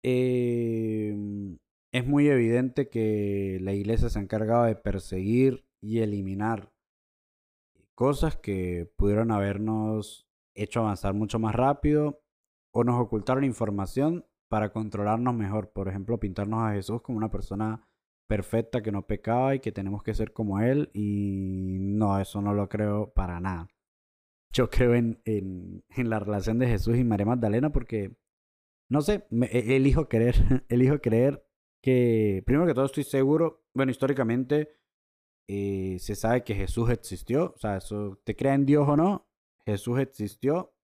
em, 0.03 1.59
es 1.93 2.07
muy 2.07 2.29
evidente 2.29 2.89
que 2.89 3.59
la 3.61 3.73
iglesia 3.73 4.09
se 4.09 4.19
ha 4.19 4.23
encargado 4.23 4.65
de 4.65 4.77
perseguir 4.77 5.67
y 5.81 6.01
eliminar 6.01 6.73
cosas 7.95 8.37
que 8.37 8.91
pudieron 8.97 9.31
habernos 9.31 10.29
hecho 10.55 10.81
avanzar 10.81 11.15
mucho 11.15 11.39
más 11.39 11.55
rápido 11.55 12.23
o 12.73 12.85
nos 12.85 13.01
ocultaron 13.01 13.45
información 13.45 14.27
para 14.49 14.73
controlarnos 14.73 15.35
mejor. 15.35 15.73
Por 15.73 15.89
ejemplo, 15.89 16.19
pintarnos 16.19 16.63
a 16.63 16.73
Jesús 16.73 17.03
como 17.03 17.19
una 17.19 17.31
persona 17.31 17.89
perfecta, 18.33 18.83
que 18.83 18.93
no 18.93 19.07
pecaba 19.07 19.55
y 19.55 19.61
que 19.61 19.73
tenemos 19.73 20.03
que 20.03 20.15
ser 20.15 20.33
como 20.33 20.59
Él. 20.61 20.89
Y 20.95 21.77
no, 21.81 22.19
eso 22.19 22.41
no 22.41 22.55
lo 22.55 22.67
creo 22.71 23.13
para 23.13 23.39
nada. 23.41 23.69
Yo 24.55 24.71
creo 24.71 24.95
en, 24.95 25.21
en, 25.27 25.83
la 26.09 26.19
relación 26.19 26.59
de 26.59 26.67
Jesús 26.67 26.97
y 26.97 27.05
María 27.05 27.27
Magdalena 27.27 27.71
porque, 27.73 28.17
no 28.89 29.03
sé, 29.03 29.27
me, 29.29 29.49
e, 29.49 29.77
elijo 29.77 30.09
creer, 30.09 30.35
elijo 30.71 30.99
creer 31.03 31.47
que, 31.83 32.43
primero 32.47 32.67
que 32.67 32.73
todo 32.73 32.87
estoy 32.87 33.05
seguro, 33.05 33.67
bueno, 33.75 33.93
históricamente 33.93 34.79
eh, 35.47 35.99
se 35.99 36.15
sabe 36.15 36.43
que 36.43 36.55
Jesús 36.55 36.89
existió, 36.89 37.53
o 37.55 37.59
sea, 37.59 37.77
eso, 37.77 38.19
te 38.25 38.35
crea 38.35 38.55
en 38.55 38.65
Dios 38.65 38.89
o 38.89 38.97
no, 38.97 39.29
Jesús 39.67 39.99
existió 40.01 40.75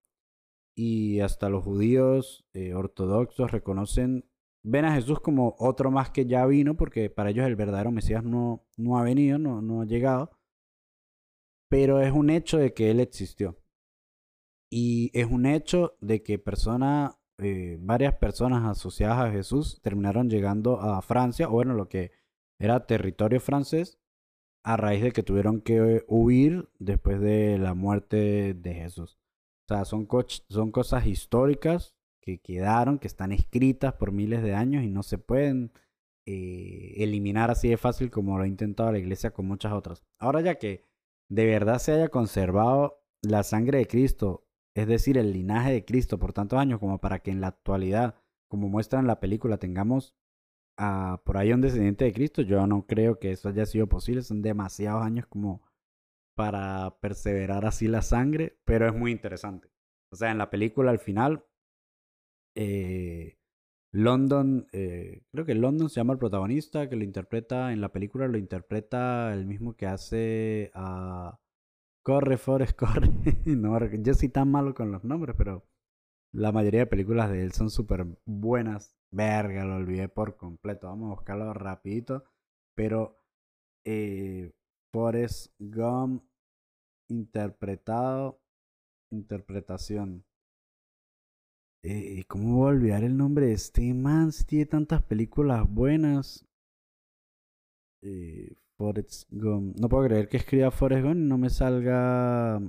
y 0.76 1.20
hasta 1.20 1.48
los 1.48 1.64
judíos 1.64 2.46
eh, 2.52 2.74
ortodoxos 2.74 3.50
reconocen 3.50 4.27
ven 4.62 4.84
a 4.84 4.94
Jesús 4.94 5.20
como 5.20 5.56
otro 5.58 5.90
más 5.90 6.10
que 6.10 6.26
ya 6.26 6.46
vino, 6.46 6.76
porque 6.76 7.10
para 7.10 7.30
ellos 7.30 7.46
el 7.46 7.56
verdadero 7.56 7.90
Mesías 7.90 8.24
no, 8.24 8.66
no 8.76 8.98
ha 8.98 9.02
venido, 9.02 9.38
no, 9.38 9.62
no 9.62 9.82
ha 9.82 9.86
llegado. 9.86 10.30
Pero 11.70 12.00
es 12.00 12.12
un 12.12 12.30
hecho 12.30 12.58
de 12.58 12.72
que 12.72 12.90
Él 12.90 13.00
existió. 13.00 13.58
Y 14.70 15.10
es 15.18 15.26
un 15.26 15.46
hecho 15.46 15.96
de 16.00 16.22
que 16.22 16.38
personas, 16.38 17.18
eh, 17.38 17.78
varias 17.80 18.14
personas 18.16 18.64
asociadas 18.64 19.18
a 19.18 19.30
Jesús 19.30 19.80
terminaron 19.82 20.28
llegando 20.28 20.80
a 20.80 21.00
Francia, 21.02 21.48
o 21.48 21.52
bueno, 21.52 21.74
lo 21.74 21.88
que 21.88 22.12
era 22.58 22.86
territorio 22.86 23.40
francés, 23.40 23.98
a 24.64 24.76
raíz 24.76 25.02
de 25.02 25.12
que 25.12 25.22
tuvieron 25.22 25.60
que 25.60 26.04
huir 26.08 26.68
después 26.78 27.20
de 27.20 27.58
la 27.58 27.74
muerte 27.74 28.54
de 28.54 28.74
Jesús. 28.74 29.18
O 29.66 29.74
sea, 29.74 29.84
son, 29.84 30.08
son 30.48 30.70
cosas 30.72 31.06
históricas 31.06 31.97
que 32.28 32.38
quedaron, 32.40 32.98
que 32.98 33.06
están 33.06 33.32
escritas 33.32 33.94
por 33.94 34.12
miles 34.12 34.42
de 34.42 34.54
años 34.54 34.84
y 34.84 34.90
no 34.90 35.02
se 35.02 35.16
pueden 35.16 35.72
eh, 36.26 36.92
eliminar 36.98 37.50
así 37.50 37.70
de 37.70 37.78
fácil 37.78 38.10
como 38.10 38.36
lo 38.36 38.44
ha 38.44 38.46
intentado 38.46 38.92
la 38.92 38.98
iglesia 38.98 39.30
con 39.30 39.46
muchas 39.46 39.72
otras. 39.72 40.04
Ahora 40.18 40.42
ya 40.42 40.56
que 40.56 40.84
de 41.30 41.46
verdad 41.46 41.78
se 41.78 41.92
haya 41.92 42.08
conservado 42.08 43.02
la 43.22 43.42
sangre 43.44 43.78
de 43.78 43.86
Cristo, 43.86 44.46
es 44.74 44.86
decir, 44.86 45.16
el 45.16 45.32
linaje 45.32 45.72
de 45.72 45.84
Cristo 45.86 46.18
por 46.18 46.34
tantos 46.34 46.58
años 46.58 46.80
como 46.80 47.00
para 47.00 47.20
que 47.20 47.30
en 47.30 47.40
la 47.40 47.48
actualidad, 47.48 48.14
como 48.46 48.68
muestra 48.68 49.00
en 49.00 49.06
la 49.06 49.20
película, 49.20 49.56
tengamos 49.56 50.14
a, 50.76 51.22
por 51.24 51.38
ahí 51.38 51.52
un 51.54 51.62
descendiente 51.62 52.04
de 52.04 52.12
Cristo, 52.12 52.42
yo 52.42 52.66
no 52.66 52.86
creo 52.86 53.18
que 53.18 53.32
eso 53.32 53.48
haya 53.48 53.64
sido 53.64 53.88
posible, 53.88 54.22
son 54.22 54.42
demasiados 54.42 55.02
años 55.02 55.26
como 55.26 55.62
para 56.36 56.98
perseverar 57.00 57.64
así 57.64 57.88
la 57.88 58.02
sangre, 58.02 58.58
pero 58.66 58.86
es 58.86 58.94
muy 58.94 59.12
interesante. 59.12 59.70
O 60.12 60.16
sea, 60.16 60.30
en 60.30 60.38
la 60.38 60.50
película 60.50 60.90
al 60.90 60.98
final, 60.98 61.44
eh, 62.60 63.38
London, 63.92 64.66
eh, 64.72 65.22
creo 65.30 65.44
que 65.46 65.54
London 65.54 65.88
se 65.88 66.00
llama 66.00 66.14
el 66.14 66.18
protagonista, 66.18 66.88
que 66.88 66.96
lo 66.96 67.04
interpreta, 67.04 67.72
en 67.72 67.80
la 67.80 67.92
película 67.92 68.26
lo 68.26 68.36
interpreta 68.36 69.32
el 69.32 69.46
mismo 69.46 69.74
que 69.76 69.86
hace 69.86 70.70
a... 70.74 71.38
Corre, 72.02 72.36
Forrest, 72.38 72.76
corre. 72.76 73.10
no, 73.46 73.78
yo 74.02 74.14
soy 74.14 74.28
tan 74.30 74.50
malo 74.50 74.74
con 74.74 74.90
los 74.90 75.04
nombres, 75.04 75.36
pero 75.38 75.66
la 76.32 76.52
mayoría 76.52 76.80
de 76.80 76.86
películas 76.86 77.30
de 77.30 77.42
él 77.44 77.52
son 77.52 77.70
súper 77.70 78.06
buenas. 78.26 78.96
Verga, 79.10 79.64
lo 79.64 79.76
olvidé 79.76 80.08
por 80.08 80.36
completo. 80.36 80.88
Vamos 80.88 81.12
a 81.12 81.14
buscarlo 81.16 81.54
rapidito. 81.54 82.24
Pero 82.74 83.20
eh, 83.84 84.52
Forrest 84.92 85.54
Gump 85.58 86.24
interpretado, 87.08 88.40
interpretación. 89.10 90.24
Eh, 91.84 92.24
¿Cómo 92.26 92.56
voy 92.56 92.66
a 92.66 92.70
olvidar 92.76 93.04
el 93.04 93.16
nombre 93.16 93.46
de 93.46 93.52
este 93.52 93.94
man? 93.94 94.30
tiene 94.46 94.66
tantas 94.66 95.02
películas 95.02 95.68
buenas. 95.68 96.44
Eh, 98.02 98.56
Forrest 98.76 99.28
Gump. 99.30 99.76
No 99.78 99.88
puedo 99.88 100.04
creer 100.08 100.28
que 100.28 100.38
escriba 100.38 100.70
Forrest 100.70 101.04
Gump 101.04 101.16
y 101.16 101.28
no 101.28 101.38
me 101.38 101.50
salga. 101.50 102.60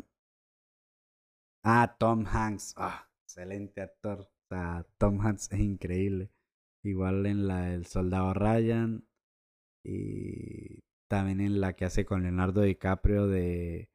Ah, 1.63 1.95
Tom 1.99 2.25
Hanks. 2.25 2.73
Ah, 2.77 3.09
excelente 3.25 3.81
actor. 3.81 4.21
O 4.21 4.47
sea, 4.49 4.85
Tom 4.97 5.19
Hanks 5.21 5.51
es 5.51 5.59
increíble. 5.59 6.31
Igual 6.83 7.25
en 7.25 7.47
la 7.47 7.61
del 7.69 7.85
Soldado 7.85 8.33
Ryan. 8.33 9.05
Y 9.83 10.83
también 11.07 11.41
en 11.41 11.61
la 11.61 11.73
que 11.73 11.85
hace 11.85 12.05
con 12.05 12.23
Leonardo 12.23 12.61
DiCaprio 12.61 13.27
de 13.27 13.89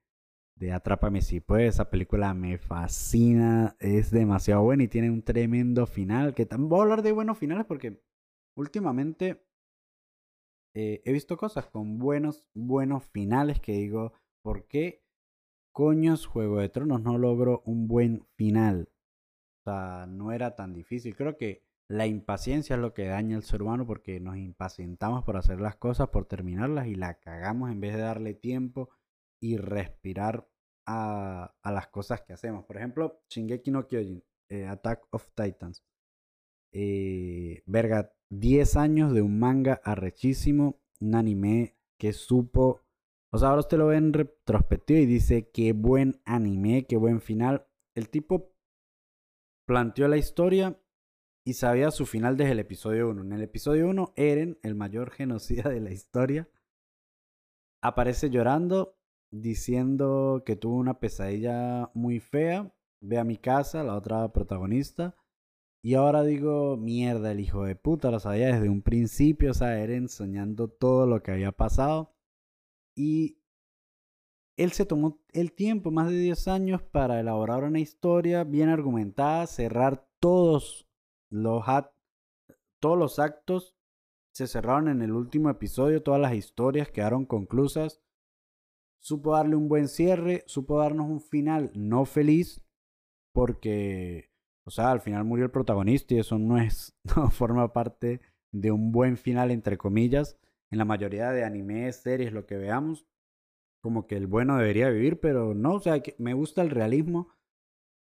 de 0.56 0.72
Atrápame 0.72 1.22
si 1.22 1.40
puedes. 1.40 1.74
Esa 1.74 1.90
película 1.90 2.32
me 2.34 2.58
fascina, 2.58 3.76
es 3.80 4.10
demasiado 4.10 4.62
buena 4.62 4.84
y 4.84 4.88
tiene 4.88 5.10
un 5.10 5.22
tremendo 5.22 5.86
final. 5.86 6.34
Que 6.34 6.46
también 6.46 6.68
voy 6.68 6.80
a 6.80 6.82
hablar 6.82 7.02
de 7.02 7.12
buenos 7.12 7.38
finales 7.38 7.66
porque 7.66 8.02
últimamente 8.56 9.44
eh, 10.74 11.02
he 11.04 11.12
visto 11.12 11.36
cosas 11.36 11.66
con 11.66 11.98
buenos, 11.98 12.46
buenos 12.54 13.04
finales 13.04 13.60
que 13.60 13.72
digo, 13.72 14.12
¿por 14.42 14.66
qué 14.66 15.04
coños 15.72 16.26
Juego 16.26 16.58
de 16.58 16.68
Tronos 16.68 17.02
no 17.02 17.18
logró 17.18 17.62
un 17.64 17.86
buen 17.88 18.26
final? 18.36 18.88
O 19.60 19.70
sea, 19.70 20.06
no 20.06 20.32
era 20.32 20.56
tan 20.56 20.74
difícil. 20.74 21.16
Creo 21.16 21.36
que 21.36 21.62
la 21.88 22.06
impaciencia 22.06 22.76
es 22.76 22.82
lo 22.82 22.94
que 22.94 23.06
daña 23.06 23.36
al 23.36 23.42
ser 23.42 23.62
humano 23.62 23.86
porque 23.86 24.20
nos 24.20 24.36
impacientamos 24.36 25.24
por 25.24 25.36
hacer 25.36 25.60
las 25.60 25.76
cosas, 25.76 26.08
por 26.08 26.26
terminarlas 26.26 26.86
y 26.86 26.94
la 26.94 27.14
cagamos 27.20 27.70
en 27.70 27.80
vez 27.80 27.94
de 27.94 28.02
darle 28.02 28.34
tiempo 28.34 28.90
y 29.44 29.58
respirar 29.58 30.48
a, 30.86 31.54
las 31.64 31.88
cosas 31.88 32.22
que 32.22 32.32
hacemos. 32.32 32.64
Por 32.64 32.78
ejemplo, 32.78 33.22
Shingeki 33.28 33.70
no 33.70 33.86
Kyojin, 33.86 34.24
eh, 34.48 34.66
Attack 34.66 35.06
of 35.10 35.28
Titans. 35.34 35.84
Eh, 36.72 37.62
verga, 37.66 38.14
10 38.30 38.76
años 38.76 39.12
de 39.12 39.20
un 39.20 39.38
manga 39.38 39.82
arrechísimo, 39.84 40.80
un 41.00 41.14
anime 41.14 41.76
que 41.98 42.14
supo... 42.14 42.80
O 43.30 43.38
sea, 43.38 43.48
ahora 43.50 43.60
usted 43.60 43.76
lo 43.76 43.88
ve 43.88 43.96
en 43.96 44.14
retrospectiva 44.14 45.00
y 45.00 45.06
dice, 45.06 45.50
qué 45.50 45.74
buen 45.74 46.22
anime, 46.24 46.86
qué 46.86 46.96
buen 46.96 47.20
final. 47.20 47.66
El 47.94 48.08
tipo 48.08 48.54
planteó 49.66 50.08
la 50.08 50.16
historia 50.16 50.80
y 51.44 51.52
sabía 51.52 51.90
su 51.90 52.06
final 52.06 52.38
desde 52.38 52.52
el 52.52 52.60
episodio 52.60 53.10
1. 53.10 53.20
En 53.20 53.32
el 53.32 53.42
episodio 53.42 53.90
1, 53.90 54.14
Eren, 54.16 54.58
el 54.62 54.74
mayor 54.74 55.10
genocida 55.10 55.68
de 55.68 55.80
la 55.80 55.90
historia, 55.90 56.48
aparece 57.82 58.30
llorando 58.30 58.96
diciendo 59.40 60.42
que 60.46 60.56
tuvo 60.56 60.76
una 60.76 61.00
pesadilla 61.00 61.90
muy 61.94 62.20
fea. 62.20 62.72
Ve 63.00 63.18
a 63.18 63.24
mi 63.24 63.36
casa, 63.36 63.82
la 63.82 63.96
otra 63.96 64.32
protagonista. 64.32 65.16
Y 65.82 65.94
ahora 65.94 66.22
digo, 66.22 66.76
mierda, 66.76 67.32
el 67.32 67.40
hijo 67.40 67.64
de 67.64 67.76
puta 67.76 68.10
lo 68.10 68.20
sabía 68.20 68.46
desde 68.46 68.70
un 68.70 68.82
principio. 68.82 69.50
O 69.50 69.54
sea, 69.54 69.78
Eren 69.78 70.08
soñando 70.08 70.68
todo 70.68 71.06
lo 71.06 71.22
que 71.22 71.32
había 71.32 71.52
pasado. 71.52 72.14
Y 72.96 73.38
él 74.56 74.72
se 74.72 74.86
tomó 74.86 75.20
el 75.32 75.52
tiempo, 75.52 75.90
más 75.90 76.10
de 76.10 76.18
10 76.18 76.48
años, 76.48 76.82
para 76.82 77.20
elaborar 77.20 77.64
una 77.64 77.80
historia 77.80 78.44
bien 78.44 78.68
argumentada, 78.68 79.46
cerrar 79.46 80.08
todos 80.20 80.88
los, 81.28 81.64
todos 82.80 82.98
los 82.98 83.18
actos. 83.18 83.76
Se 84.32 84.46
cerraron 84.46 84.88
en 84.88 85.02
el 85.02 85.12
último 85.12 85.50
episodio, 85.50 86.02
todas 86.02 86.20
las 86.20 86.34
historias 86.34 86.88
quedaron 86.88 87.26
conclusas 87.26 88.04
supo 89.04 89.34
darle 89.34 89.54
un 89.54 89.68
buen 89.68 89.88
cierre, 89.88 90.44
supo 90.46 90.78
darnos 90.78 91.06
un 91.10 91.20
final 91.20 91.70
no 91.74 92.06
feliz, 92.06 92.64
porque, 93.34 94.30
o 94.64 94.70
sea, 94.70 94.92
al 94.92 95.02
final 95.02 95.24
murió 95.24 95.44
el 95.44 95.50
protagonista 95.50 96.14
y 96.14 96.20
eso 96.20 96.38
no 96.38 96.56
es, 96.56 96.96
no 97.16 97.30
forma 97.30 97.72
parte 97.74 98.22
de 98.50 98.70
un 98.70 98.92
buen 98.92 99.18
final, 99.18 99.50
entre 99.50 99.76
comillas. 99.76 100.38
En 100.70 100.78
la 100.78 100.86
mayoría 100.86 101.30
de 101.32 101.44
animes, 101.44 101.96
series, 101.96 102.32
lo 102.32 102.46
que 102.46 102.56
veamos, 102.56 103.06
como 103.82 104.06
que 104.06 104.16
el 104.16 104.26
bueno 104.26 104.56
debería 104.56 104.88
vivir, 104.88 105.20
pero 105.20 105.54
no, 105.54 105.74
o 105.74 105.80
sea, 105.80 106.02
me 106.16 106.32
gusta 106.32 106.62
el 106.62 106.70
realismo 106.70 107.28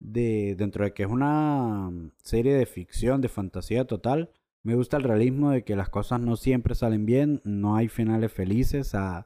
de, 0.01 0.55
dentro 0.59 0.85
de 0.85 0.93
que 0.93 1.05
es 1.05 1.09
una 1.09 1.91
serie 2.23 2.55
de 2.55 2.67
ficción, 2.67 3.23
de 3.23 3.31
fantasía 3.31 3.87
total. 3.87 4.31
Me 4.63 4.75
gusta 4.75 4.99
el 4.99 5.05
realismo 5.05 5.51
de 5.51 5.65
que 5.65 5.77
las 5.77 5.89
cosas 5.89 6.21
no 6.21 6.37
siempre 6.37 6.75
salen 6.75 7.07
bien, 7.07 7.41
no 7.45 7.77
hay 7.77 7.89
finales 7.89 8.31
felices. 8.31 8.95
A, 8.95 9.25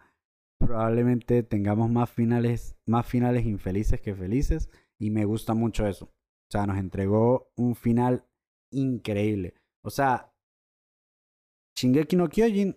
probablemente 0.66 1.42
tengamos 1.42 1.90
más 1.90 2.11
finales, 2.11 2.77
más 2.87 3.07
finales 3.07 3.44
infelices 3.46 4.00
que 4.00 4.14
felices. 4.14 4.70
Y 4.98 5.11
me 5.11 5.24
gusta 5.24 5.55
mucho 5.55 5.87
eso. 5.87 6.07
O 6.07 6.50
sea, 6.50 6.66
nos 6.66 6.79
entregó 6.79 7.50
un 7.57 7.74
final 7.74 8.27
increíble. 8.70 9.55
O 9.83 9.90
sea, 9.90 10.33
Shingeki 11.77 12.16
no 12.16 12.29
Kyojin 12.29 12.77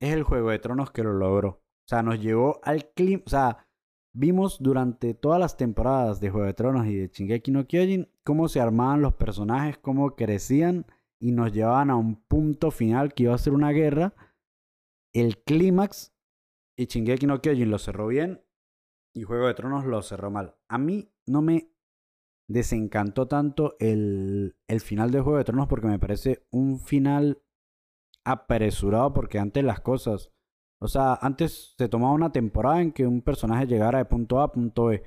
es 0.00 0.12
el 0.12 0.22
juego 0.22 0.50
de 0.50 0.58
tronos 0.58 0.90
que 0.90 1.02
lo 1.02 1.12
logró. 1.12 1.48
O 1.48 1.88
sea, 1.88 2.02
nos 2.02 2.20
llevó 2.20 2.60
al 2.62 2.90
clima. 2.92 3.22
O 3.26 3.30
sea, 3.30 3.66
vimos 4.14 4.58
durante 4.60 5.14
todas 5.14 5.38
las 5.38 5.56
temporadas 5.56 6.20
de 6.20 6.30
Juego 6.30 6.46
de 6.46 6.54
Tronos 6.54 6.86
y 6.86 6.96
de 6.96 7.08
Shingeki 7.08 7.50
no 7.50 7.66
Kyojin 7.66 8.08
cómo 8.24 8.48
se 8.48 8.60
armaban 8.60 9.02
los 9.02 9.14
personajes, 9.14 9.78
cómo 9.78 10.16
crecían 10.16 10.86
y 11.20 11.32
nos 11.32 11.52
llevaban 11.52 11.90
a 11.90 11.96
un 11.96 12.16
punto 12.16 12.70
final 12.70 13.14
que 13.14 13.24
iba 13.24 13.34
a 13.34 13.38
ser 13.38 13.52
una 13.52 13.72
guerra. 13.72 14.14
El 15.14 15.38
clímax 15.38 16.15
y 16.76 16.86
Shingeki 16.86 17.26
no 17.26 17.40
Kyojin 17.40 17.70
lo 17.70 17.78
cerró 17.78 18.06
bien 18.06 18.42
y 19.14 19.22
Juego 19.22 19.46
de 19.46 19.54
Tronos 19.54 19.86
lo 19.86 20.02
cerró 20.02 20.30
mal. 20.30 20.56
A 20.68 20.78
mí 20.78 21.10
no 21.26 21.40
me 21.40 21.72
desencantó 22.48 23.26
tanto 23.26 23.76
el, 23.80 24.56
el 24.68 24.80
final 24.80 25.10
de 25.10 25.20
Juego 25.20 25.38
de 25.38 25.44
Tronos 25.44 25.68
porque 25.68 25.88
me 25.88 25.98
parece 25.98 26.46
un 26.50 26.78
final 26.78 27.42
apresurado 28.24 29.12
porque 29.12 29.38
antes 29.38 29.64
las 29.64 29.80
cosas, 29.80 30.30
o 30.80 30.88
sea, 30.88 31.14
antes 31.14 31.74
se 31.78 31.88
tomaba 31.88 32.12
una 32.12 32.32
temporada 32.32 32.82
en 32.82 32.92
que 32.92 33.06
un 33.06 33.22
personaje 33.22 33.66
llegara 33.66 33.98
de 33.98 34.04
punto 34.04 34.40
A 34.40 34.44
a 34.44 34.52
punto 34.52 34.86
B. 34.86 35.02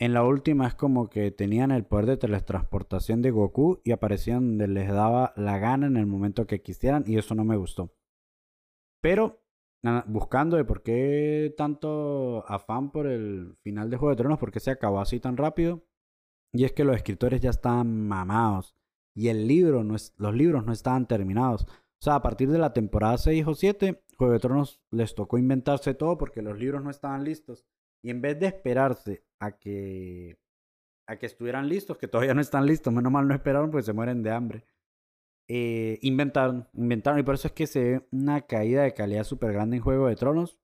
En 0.00 0.12
la 0.12 0.24
última 0.24 0.66
es 0.66 0.74
como 0.74 1.08
que 1.10 1.30
tenían 1.30 1.70
el 1.72 1.84
poder 1.84 2.06
de 2.06 2.16
teletransportación 2.16 3.20
de 3.20 3.30
Goku 3.32 3.80
y 3.84 3.92
aparecían 3.92 4.58
donde 4.58 4.68
les 4.68 4.88
daba 4.88 5.32
la 5.36 5.58
gana 5.58 5.86
en 5.86 5.96
el 5.96 6.06
momento 6.06 6.46
que 6.46 6.62
quisieran 6.62 7.04
y 7.06 7.18
eso 7.18 7.34
no 7.34 7.44
me 7.44 7.56
gustó. 7.56 7.92
Pero 9.00 9.42
buscando 10.06 10.56
de 10.56 10.64
por 10.64 10.82
qué 10.82 11.54
tanto 11.56 12.44
afán 12.48 12.90
por 12.90 13.06
el 13.06 13.56
final 13.62 13.90
de 13.90 13.96
Juego 13.96 14.10
de 14.10 14.16
Tronos, 14.16 14.38
por 14.38 14.50
qué 14.50 14.60
se 14.60 14.70
acabó 14.70 15.00
así 15.00 15.20
tan 15.20 15.36
rápido. 15.36 15.84
Y 16.52 16.64
es 16.64 16.72
que 16.72 16.84
los 16.84 16.96
escritores 16.96 17.40
ya 17.40 17.50
estaban 17.50 18.08
mamados. 18.08 18.74
Y 19.14 19.28
el 19.28 19.46
libro 19.46 19.84
no 19.84 19.96
es, 19.96 20.14
los 20.16 20.34
libros 20.34 20.64
no 20.64 20.72
estaban 20.72 21.06
terminados. 21.06 21.64
O 21.64 22.04
sea, 22.04 22.14
a 22.16 22.22
partir 22.22 22.50
de 22.50 22.58
la 22.58 22.72
temporada 22.72 23.18
6 23.18 23.46
o 23.46 23.54
7, 23.54 24.04
Juego 24.16 24.32
de 24.32 24.38
Tronos 24.38 24.80
les 24.90 25.14
tocó 25.14 25.38
inventarse 25.38 25.94
todo 25.94 26.16
porque 26.16 26.42
los 26.42 26.58
libros 26.58 26.82
no 26.82 26.90
estaban 26.90 27.24
listos. 27.24 27.66
Y 28.02 28.10
en 28.10 28.20
vez 28.20 28.38
de 28.38 28.46
esperarse 28.46 29.24
a 29.40 29.58
que, 29.58 30.38
a 31.06 31.16
que 31.16 31.26
estuvieran 31.26 31.68
listos, 31.68 31.98
que 31.98 32.08
todavía 32.08 32.34
no 32.34 32.40
están 32.40 32.66
listos, 32.66 32.92
menos 32.92 33.12
mal 33.12 33.26
no 33.26 33.34
esperaron, 33.34 33.70
pues 33.70 33.84
se 33.84 33.92
mueren 33.92 34.22
de 34.22 34.30
hambre. 34.30 34.64
Eh, 35.50 35.98
inventaron, 36.02 36.68
inventaron, 36.74 37.18
y 37.18 37.22
por 37.22 37.34
eso 37.34 37.48
es 37.48 37.54
que 37.54 37.66
se 37.66 37.82
ve 37.82 38.06
una 38.12 38.42
caída 38.42 38.82
de 38.82 38.92
calidad 38.92 39.24
súper 39.24 39.52
grande 39.52 39.78
en 39.78 39.82
Juego 39.82 40.08
de 40.08 40.16
Tronos. 40.16 40.58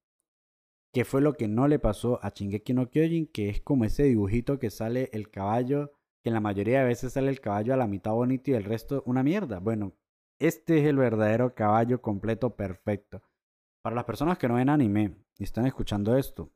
¿Qué 0.93 1.05
fue 1.05 1.21
lo 1.21 1.33
que 1.33 1.49
no 1.49 1.67
le 1.67 1.79
pasó 1.79 2.21
a 2.23 2.29
Shingeki 2.29 2.75
no 2.75 2.89
Kyojin? 2.91 3.27
Que 3.27 3.49
es 3.49 3.61
como 3.61 3.85
ese 3.85 4.05
dibujito 4.05 4.59
que 4.59 4.71
sale 4.71 5.11
el 5.13 5.31
caballo, 5.31 5.91
que 6.23 6.29
en 6.29 6.35
la 6.35 6.41
mayoría 6.41 6.81
de 6.81 6.85
veces 6.85 7.15
sale 7.15 7.31
el 7.31 7.41
caballo 7.41 7.75
a 7.75 7.77
la 7.77 7.89
mitad 7.89 8.13
bonito 8.13 8.51
y 8.51 8.55
el 8.55 8.65
resto 8.65 9.03
una 9.07 9.23
mierda. 9.23 9.59
Bueno, 9.59 9.95
este 10.39 10.79
es 10.79 10.87
el 10.87 10.97
verdadero 10.97 11.55
caballo 11.55 12.01
completo 12.01 12.55
perfecto. 12.55 13.23
Para 13.83 13.97
las 13.97 14.05
personas 14.05 14.39
que 14.39 14.47
no 14.47 14.55
ven 14.55 14.69
anime 14.69 15.17
y 15.39 15.45
están 15.45 15.67
escuchando 15.67 16.17
esto, 16.17 16.53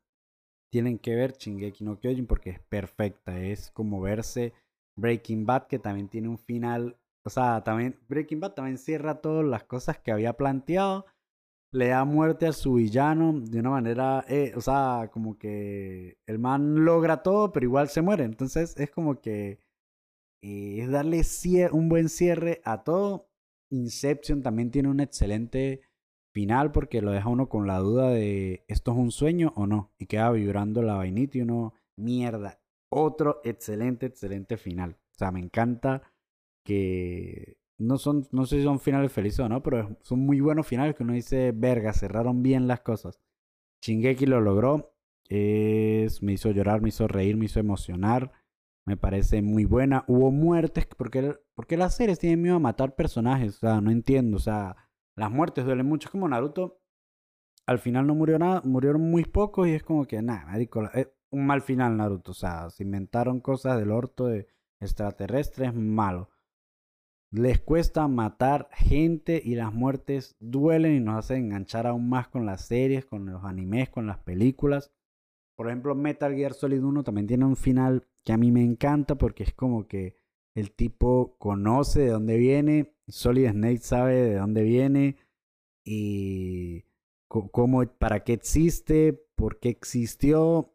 tienen 0.71 0.99
que 0.99 1.15
ver 1.15 1.33
Shingeki 1.33 1.83
no 1.83 1.99
Kyojin 1.99 2.27
porque 2.27 2.51
es 2.51 2.61
perfecta. 2.61 3.41
Es 3.41 3.71
como 3.71 4.01
verse 4.01 4.53
Breaking 4.97 5.47
Bad, 5.47 5.67
que 5.67 5.79
también 5.79 6.09
tiene 6.09 6.29
un 6.29 6.39
final. 6.39 6.97
O 7.29 7.31
sea, 7.31 7.63
también 7.63 7.95
Breaking 8.09 8.41
Bad 8.41 8.55
también 8.55 8.79
cierra 8.79 9.21
todas 9.21 9.45
las 9.45 9.65
cosas 9.65 9.99
que 9.99 10.13
había 10.13 10.33
planteado 10.33 11.05
le 11.73 11.89
da 11.89 12.07
muerte 12.07 12.47
a 12.47 12.55
su 12.55 12.73
villano 12.73 13.39
de 13.39 13.61
una 13.61 13.69
manera, 13.69 14.25
eh, 14.29 14.55
o 14.57 14.63
sea, 14.63 15.11
como 15.13 15.37
que 15.37 16.17
el 16.27 16.39
man 16.39 16.87
logra 16.87 17.23
todo, 17.23 17.53
pero 17.53 17.67
igual 17.67 17.91
se 17.91 18.01
muere. 18.01 18.25
Entonces 18.25 18.75
es 18.79 18.91
como 18.91 19.21
que 19.21 19.61
eh, 20.43 20.79
es 20.81 20.91
darle 20.91 21.21
un 21.73 21.91
buen 21.91 22.09
cierre 22.09 22.63
a 22.65 22.83
todo. 22.83 23.29
Inception 23.71 24.43
también 24.43 24.71
tiene 24.71 24.89
un 24.89 25.01
excelente 25.01 25.83
final 26.33 26.73
porque 26.73 27.03
lo 27.03 27.11
deja 27.11 27.29
uno 27.29 27.51
con 27.51 27.67
la 27.67 27.77
duda 27.79 28.09
de 28.09 28.65
esto 28.69 28.93
es 28.93 28.97
un 28.97 29.11
sueño 29.11 29.53
o 29.55 29.67
no. 29.67 29.93
Y 29.99 30.07
queda 30.07 30.31
vibrando 30.31 30.81
la 30.81 30.95
vainita 30.95 31.37
y 31.37 31.43
uno, 31.43 31.75
mierda. 31.99 32.59
Otro 32.91 33.43
excelente, 33.45 34.07
excelente 34.07 34.57
final. 34.57 34.93
O 34.93 35.19
sea, 35.19 35.31
me 35.31 35.41
encanta 35.41 36.03
que 36.69 37.57
no 37.79 37.97
son, 37.97 38.29
no 38.31 38.45
sé 38.45 38.59
si 38.59 38.63
son 38.63 38.79
finales 38.79 39.11
felices 39.11 39.41
o 39.41 39.49
no, 39.49 39.63
pero 39.63 39.97
son 40.03 40.19
muy 40.21 40.39
buenos 40.41 40.67
finales 40.67 40.95
que 40.95 41.03
uno 41.03 41.15
dice, 41.15 41.53
verga, 41.53 41.95
cerraron 41.95 42.43
bien 42.43 42.69
las 42.69 42.81
cosas. 42.81 43.19
Shingeki 43.81 44.27
lo 44.27 44.43
logró, 44.43 44.95
es, 45.31 46.23
me 46.23 46.35
hizo 46.35 46.51
llorar, 46.51 46.83
me 46.83 46.91
hizo 46.91 47.09
reír, 47.09 47.39
me 47.39 47.47
hizo 47.47 47.59
emocionar, 47.59 48.33
me 48.85 48.99
parece 48.99 49.41
muy 49.41 49.65
buena. 49.65 50.05
Hubo 50.09 50.31
muertes, 50.31 50.87
porque, 50.95 51.39
porque 51.55 51.79
las 51.79 51.97
series 51.97 52.19
tienen 52.19 52.43
miedo 52.43 52.57
a 52.57 52.61
matar 52.61 52.95
personajes, 52.95 53.57
o 53.57 53.59
sea, 53.61 53.81
no 53.81 53.91
entiendo, 53.91 54.37
o 54.37 54.41
sea, 54.41 54.77
las 55.17 55.31
muertes 55.31 55.65
duelen 55.65 55.87
mucho, 55.87 56.09
es 56.09 56.13
como 56.13 56.29
Naruto, 56.29 56.83
al 57.65 57.79
final 57.79 58.07
no 58.07 58.15
murió 58.15 58.39
nada, 58.39 58.61
murieron 58.63 59.01
muy 59.11 59.25
pocos 59.25 59.69
y 59.69 59.73
es 59.73 59.83
como 59.83 60.05
que, 60.05 60.21
nada, 60.21 60.55
es 60.93 61.09
un 61.31 61.47
mal 61.47 61.63
final 61.63 61.97
Naruto, 61.97 62.33
o 62.33 62.35
sea, 62.35 62.69
se 62.69 62.83
inventaron 62.83 63.41
cosas 63.41 63.79
del 63.79 63.91
orto 63.91 64.27
de 64.27 64.49
extraterrestres, 64.81 65.75
malo. 65.75 66.29
Les 67.31 67.61
cuesta 67.61 68.09
matar 68.09 68.71
gente 68.73 69.41
y 69.45 69.55
las 69.55 69.75
muertes 69.75 70.37
duelen 70.41 70.97
y 70.97 71.01
nos 71.01 71.19
hacen 71.19 71.45
enganchar 71.45 71.87
aún 71.87 72.09
más 72.09 72.29
con 72.29 72.47
las 72.47 72.67
series, 72.67 73.05
con 73.05 73.27
los 73.27 73.45
animes, 73.45 73.91
con 73.91 74.07
las 74.07 74.19
películas. 74.19 74.91
Por 75.55 75.67
ejemplo, 75.67 75.95
Metal 75.95 76.35
Gear 76.35 76.55
Solid 76.55 76.83
1 76.83 77.03
también 77.03 77.27
tiene 77.27 77.45
un 77.45 77.57
final 77.57 78.07
que 78.25 78.33
a 78.33 78.39
mí 78.39 78.51
me 78.51 78.63
encanta 78.63 79.17
porque 79.17 79.43
es 79.43 79.53
como 79.53 79.87
que 79.87 80.17
el 80.55 80.73
tipo 80.73 81.37
conoce 81.39 82.01
de 82.01 82.11
dónde 82.11 82.37
viene, 82.39 82.95
Solid 83.07 83.51
Snake 83.51 83.79
sabe 83.79 84.15
de 84.15 84.35
dónde 84.37 84.63
viene 84.63 85.17
y 85.85 86.85
cómo, 87.29 87.85
para 87.99 88.25
qué 88.25 88.33
existe, 88.33 89.13
por 89.35 89.59
qué 89.61 89.69
existió, 89.69 90.75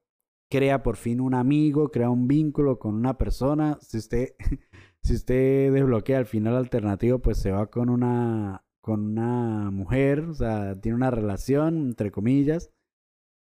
crea 0.50 0.84
por 0.84 0.98
fin 0.98 1.20
un 1.20 1.34
amigo, 1.34 1.90
crea 1.90 2.10
un 2.10 2.28
vínculo 2.28 2.78
con 2.78 2.94
una 2.94 3.18
persona. 3.18 3.80
Si 3.82 3.98
usted 3.98 4.36
si 5.04 5.16
usted 5.16 5.74
desbloquea 5.74 6.20
el 6.20 6.26
final 6.26 6.56
alternativo, 6.56 7.20
pues 7.20 7.38
se 7.38 7.52
va 7.52 7.68
con 7.68 7.90
una, 7.90 8.66
con 8.82 9.02
una 9.02 9.70
mujer, 9.72 10.22
o 10.22 10.34
sea, 10.34 10.80
tiene 10.80 10.96
una 10.96 11.12
relación, 11.12 11.90
entre 11.90 12.12
comillas. 12.12 12.72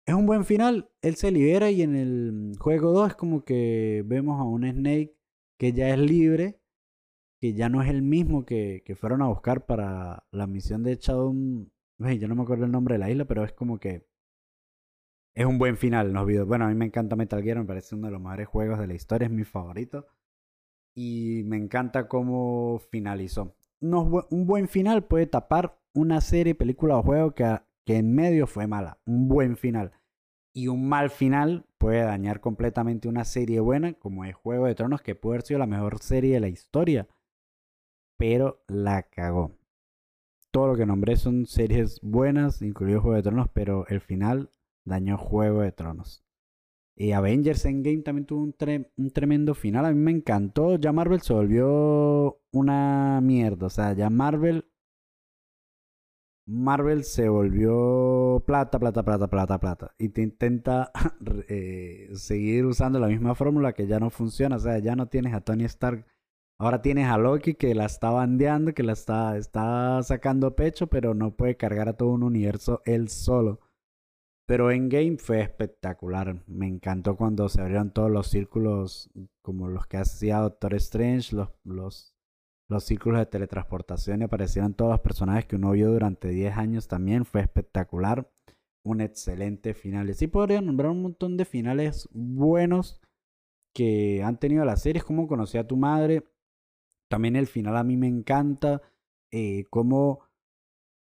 Es 0.07 0.15
un 0.15 0.27
buen 0.27 0.45
final, 0.45 0.91
él 1.03 1.15
se 1.17 1.31
libera 1.31 1.71
y 1.71 1.83
en 1.83 1.95
el 1.95 2.57
juego 2.59 2.93
2 2.93 3.11
es 3.11 3.15
como 3.15 3.45
que 3.45 4.03
vemos 4.07 4.41
a 4.41 4.45
un 4.45 4.69
Snake 4.69 5.17
que 5.59 5.73
ya 5.73 5.91
es 5.91 5.99
libre, 5.99 6.61
que 7.41 7.55
ya 7.55 7.69
no 7.69 7.83
es 7.83 7.89
el 7.89 8.03
mismo 8.03 8.45
que, 8.45 8.83
que 8.85 8.97
fueron 8.97 9.23
a 9.23 9.29
buscar 9.29 9.67
para 9.67 10.27
la 10.33 10.47
misión 10.49 10.83
de 10.83 10.97
Shadow. 10.97 11.33
Yo 11.99 12.29
no 12.29 12.35
me 12.35 12.43
acuerdo 12.43 12.65
el 12.65 12.73
nombre 12.73 12.95
de 12.95 12.99
la 12.99 13.11
isla, 13.11 13.27
pero 13.27 13.45
es 13.45 13.53
como 13.53 13.79
que 13.79 14.05
es 15.35 15.47
un 15.47 15.59
buen 15.59 15.77
final 15.77 16.13
los 16.13 16.27
videos. 16.27 16.49
Bueno, 16.49 16.65
a 16.65 16.69
mí 16.69 16.75
me 16.75 16.87
encanta 16.87 17.15
Metal 17.17 17.43
Gear, 17.43 17.59
me 17.59 17.65
parece 17.65 17.95
uno 17.95 18.09
de 18.09 18.13
los 18.13 18.21
mejores 18.21 18.49
juegos 18.49 18.81
de 18.81 18.89
la 18.89 18.95
historia, 18.95 19.27
es 19.27 19.33
mi 19.33 19.45
favorito 19.45 20.09
y 20.95 21.43
me 21.45 21.57
encanta 21.57 22.09
cómo 22.09 22.81
finalizó. 22.91 23.55
un 23.81 24.47
buen 24.47 24.69
final 24.69 25.05
puede 25.05 25.27
tapar 25.27 25.79
una 25.95 26.21
serie, 26.21 26.55
película 26.55 26.97
o 26.99 27.03
juego 27.03 27.35
que, 27.35 27.61
que 27.85 27.97
en 27.97 28.15
medio 28.15 28.47
fue 28.47 28.67
mala. 28.67 28.99
Un 29.05 29.29
buen 29.29 29.57
final. 29.57 29.93
Y 30.55 30.69
un 30.69 30.89
mal 30.89 31.11
final 31.11 31.67
puede 31.79 32.03
dañar 32.03 32.41
completamente 32.41 33.09
una 33.09 33.25
serie 33.25 33.61
buena, 33.61 33.95
como 33.95 34.25
es 34.25 34.35
Juego 34.35 34.67
de 34.67 34.75
Tronos, 34.75 35.03
que 35.03 35.15
puede 35.15 35.37
haber 35.37 35.47
sido 35.47 35.59
la 35.59 35.67
mejor 35.67 35.99
serie 36.01 36.35
de 36.35 36.41
la 36.41 36.49
historia. 36.49 37.09
Pero 38.19 38.63
la 38.69 39.03
cagó. 39.05 39.57
Todo 40.51 40.69
lo 40.69 40.77
que 40.77 40.85
nombré 40.85 41.17
son 41.17 41.47
series 41.47 42.01
buenas, 42.03 42.61
incluido 42.61 43.01
Juego 43.01 43.17
de 43.17 43.23
Tronos, 43.23 43.49
pero 43.53 43.87
el 43.89 44.01
final 44.01 44.51
dañó 44.85 45.17
Juego 45.17 45.63
de 45.63 45.73
Tronos. 45.73 46.22
Y 46.97 47.13
Avengers 47.13 47.65
Endgame 47.65 48.03
también 48.03 48.27
tuvo 48.27 48.43
un, 48.43 48.55
un, 48.97 49.11
tremendo 49.11 49.55
final. 49.55 49.87
A 49.87 49.93
mí 49.93 49.99
me 49.99 50.11
encantó. 50.11 50.77
Ya 50.77 50.93
Marvel 50.93 51.21
se 51.23 51.33
volvió 51.33 52.41
una 52.53 53.21
mierda. 53.23 53.67
O 53.67 53.71
sea, 53.71 53.93
ya 53.95 54.11
Marvel. 54.11 54.69
Marvel 56.45 57.05
se 57.05 57.29
volvió 57.29 58.43
plata, 58.47 58.79
plata, 58.79 59.05
plata, 59.05 59.29
plata, 59.29 59.59
plata. 59.61 59.95
Y 59.99 60.11
te 60.11 60.23
intenta 60.23 60.91
eh, 61.49 62.11
seguir 62.15 62.67
usando 62.67 62.99
la 62.99 63.09
misma 63.09 63.35
fórmula 63.35 63.73
que 63.73 63.87
ya 63.87 63.99
no 64.01 64.11
funciona. 64.11 64.57
O 64.57 64.59
sea, 64.59 64.79
ya 64.79 64.97
no 64.97 65.07
tienes 65.09 65.35
a 65.35 65.41
Tony 65.41 65.65
Stark. 65.65 66.07
Ahora 66.59 66.83
tienes 66.83 67.09
a 67.09 67.19
Loki 67.19 67.55
que 67.55 67.75
la 67.75 67.87
está 67.87 68.11
bandeando, 68.11 68.75
que 68.75 68.83
la 68.83 68.93
está, 68.93 69.37
está 69.37 70.03
sacando 70.03 70.55
pecho, 70.55 70.87
pero 70.89 71.15
no 71.15 71.35
puede 71.35 71.57
cargar 71.57 71.89
a 71.89 71.97
todo 71.97 72.11
un 72.11 72.23
universo 72.23 72.83
él 72.85 73.09
solo. 73.09 73.61
Pero 74.47 74.71
Endgame 74.71 75.17
fue 75.19 75.41
espectacular. 75.41 76.43
Me 76.47 76.67
encantó 76.67 77.17
cuando 77.17 77.49
se 77.49 77.61
abrieron 77.61 77.93
todos 77.93 78.11
los 78.11 78.29
círculos, 78.29 79.11
como 79.41 79.69
los 79.69 79.87
que 79.87 79.99
hacía 79.99 80.39
Doctor 80.39 80.75
Strange, 80.75 81.37
los, 81.37 81.49
los, 81.65 82.15
los 82.69 82.85
círculos 82.85 83.21
de 83.21 83.27
teletransportación 83.27 84.21
y 84.21 84.25
aparecieron 84.25 84.75
todos 84.75 84.93
los 84.93 85.01
personajes 85.01 85.47
que 85.47 85.57
uno 85.57 85.71
vio 85.73 85.91
durante 85.93 86.29
10 86.29 86.57
años 86.57 86.89
también. 86.89 87.25
Fue 87.25 87.41
espectacular. 87.41 88.29
Un 88.85 89.01
excelente 89.01 89.75
final. 89.75 90.13
Sí 90.15 90.27
podría 90.27 90.61
nombrar 90.61 90.91
un 90.91 91.03
montón 91.03 91.37
de 91.37 91.45
finales 91.45 92.09
buenos 92.13 93.01
que 93.73 94.25
han 94.25 94.39
tenido 94.39 94.65
las 94.65 94.83
series. 94.83 95.05
Como 95.05 95.29
conocí 95.29 95.57
a 95.57 95.67
tu 95.69 95.77
madre. 95.77 96.25
También 97.09 97.37
el 97.37 97.47
final 97.47 97.77
a 97.77 97.85
mí 97.85 97.97
me 97.97 98.09
encanta. 98.09 98.83
Eh, 99.31 99.65
cómo 99.71 100.21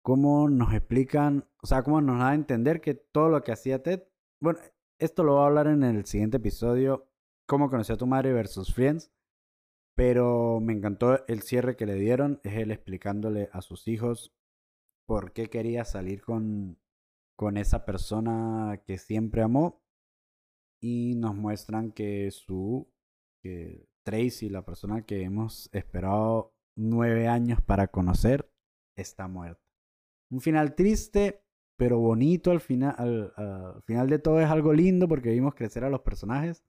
cómo 0.09 0.49
nos 0.49 0.73
explican, 0.73 1.47
o 1.63 1.67
sea, 1.67 1.83
cómo 1.83 2.01
nos 2.01 2.19
da 2.19 2.31
a 2.31 2.35
entender 2.35 2.81
que 2.81 2.95
todo 2.95 3.29
lo 3.29 3.43
que 3.43 3.53
hacía 3.53 3.83
Ted, 3.83 4.05
bueno, 4.41 4.59
esto 4.99 5.23
lo 5.23 5.35
voy 5.35 5.43
a 5.43 5.47
hablar 5.49 5.67
en 5.67 5.83
el 5.83 6.07
siguiente 6.07 6.39
episodio, 6.39 7.11
cómo 7.47 7.69
conocí 7.69 7.93
a 7.93 7.99
tu 7.99 8.07
madre 8.07 8.33
versus 8.33 8.73
Friends, 8.73 9.13
pero 9.95 10.61
me 10.63 10.73
encantó 10.73 11.27
el 11.27 11.43
cierre 11.43 11.77
que 11.77 11.85
le 11.85 11.97
dieron, 11.97 12.41
es 12.43 12.55
él 12.55 12.71
explicándole 12.71 13.51
a 13.53 13.61
sus 13.61 13.87
hijos 13.87 14.35
por 15.07 15.35
qué 15.35 15.51
quería 15.51 15.85
salir 15.85 16.23
con, 16.23 16.79
con 17.37 17.59
esa 17.59 17.85
persona 17.85 18.83
que 18.87 18.97
siempre 18.97 19.43
amó 19.43 19.83
y 20.81 21.17
nos 21.17 21.35
muestran 21.35 21.93
que 21.93 22.31
su, 22.31 22.91
que 23.43 23.91
Tracy, 24.05 24.49
la 24.49 24.65
persona 24.65 25.05
que 25.05 25.23
hemos 25.23 25.69
esperado 25.75 26.55
nueve 26.79 27.29
años 27.29 27.61
para 27.61 27.89
conocer, 27.89 28.51
está 28.97 29.29
muerta. 29.29 29.68
Un 30.31 30.41
final 30.41 30.75
triste, 30.75 31.43
pero 31.77 31.99
bonito 31.99 32.51
al 32.51 32.61
final. 32.61 32.95
Al, 33.37 33.83
final 33.85 34.09
de 34.09 34.19
todo 34.19 34.41
es 34.41 34.49
algo 34.49 34.73
lindo 34.73 35.09
porque 35.09 35.31
vimos 35.31 35.55
crecer 35.55 35.85
a 35.85 35.91
los 35.91 36.01
personajes. 36.01 36.65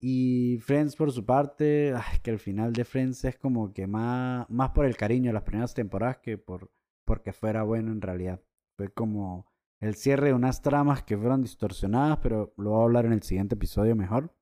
Y 0.00 0.58
Friends 0.58 0.96
por 0.96 1.12
su 1.12 1.24
parte, 1.24 1.94
ay, 1.94 2.18
que 2.22 2.30
el 2.30 2.38
final 2.38 2.72
de 2.72 2.84
Friends 2.84 3.24
es 3.24 3.38
como 3.38 3.72
que 3.72 3.86
más, 3.86 4.48
más 4.50 4.70
por 4.70 4.84
el 4.84 4.96
cariño 4.96 5.30
de 5.30 5.34
las 5.34 5.44
primeras 5.44 5.74
temporadas 5.74 6.18
que 6.18 6.36
por 6.36 6.70
porque 7.04 7.32
fuera 7.32 7.62
bueno 7.62 7.92
en 7.92 8.00
realidad. 8.00 8.42
Fue 8.76 8.92
como 8.92 9.46
el 9.80 9.94
cierre 9.94 10.28
de 10.28 10.34
unas 10.34 10.62
tramas 10.62 11.02
que 11.02 11.16
fueron 11.16 11.42
distorsionadas, 11.42 12.18
pero 12.18 12.54
lo 12.56 12.70
voy 12.70 12.80
a 12.80 12.84
hablar 12.84 13.06
en 13.06 13.12
el 13.12 13.22
siguiente 13.22 13.54
episodio 13.54 13.94
mejor. 13.94 14.34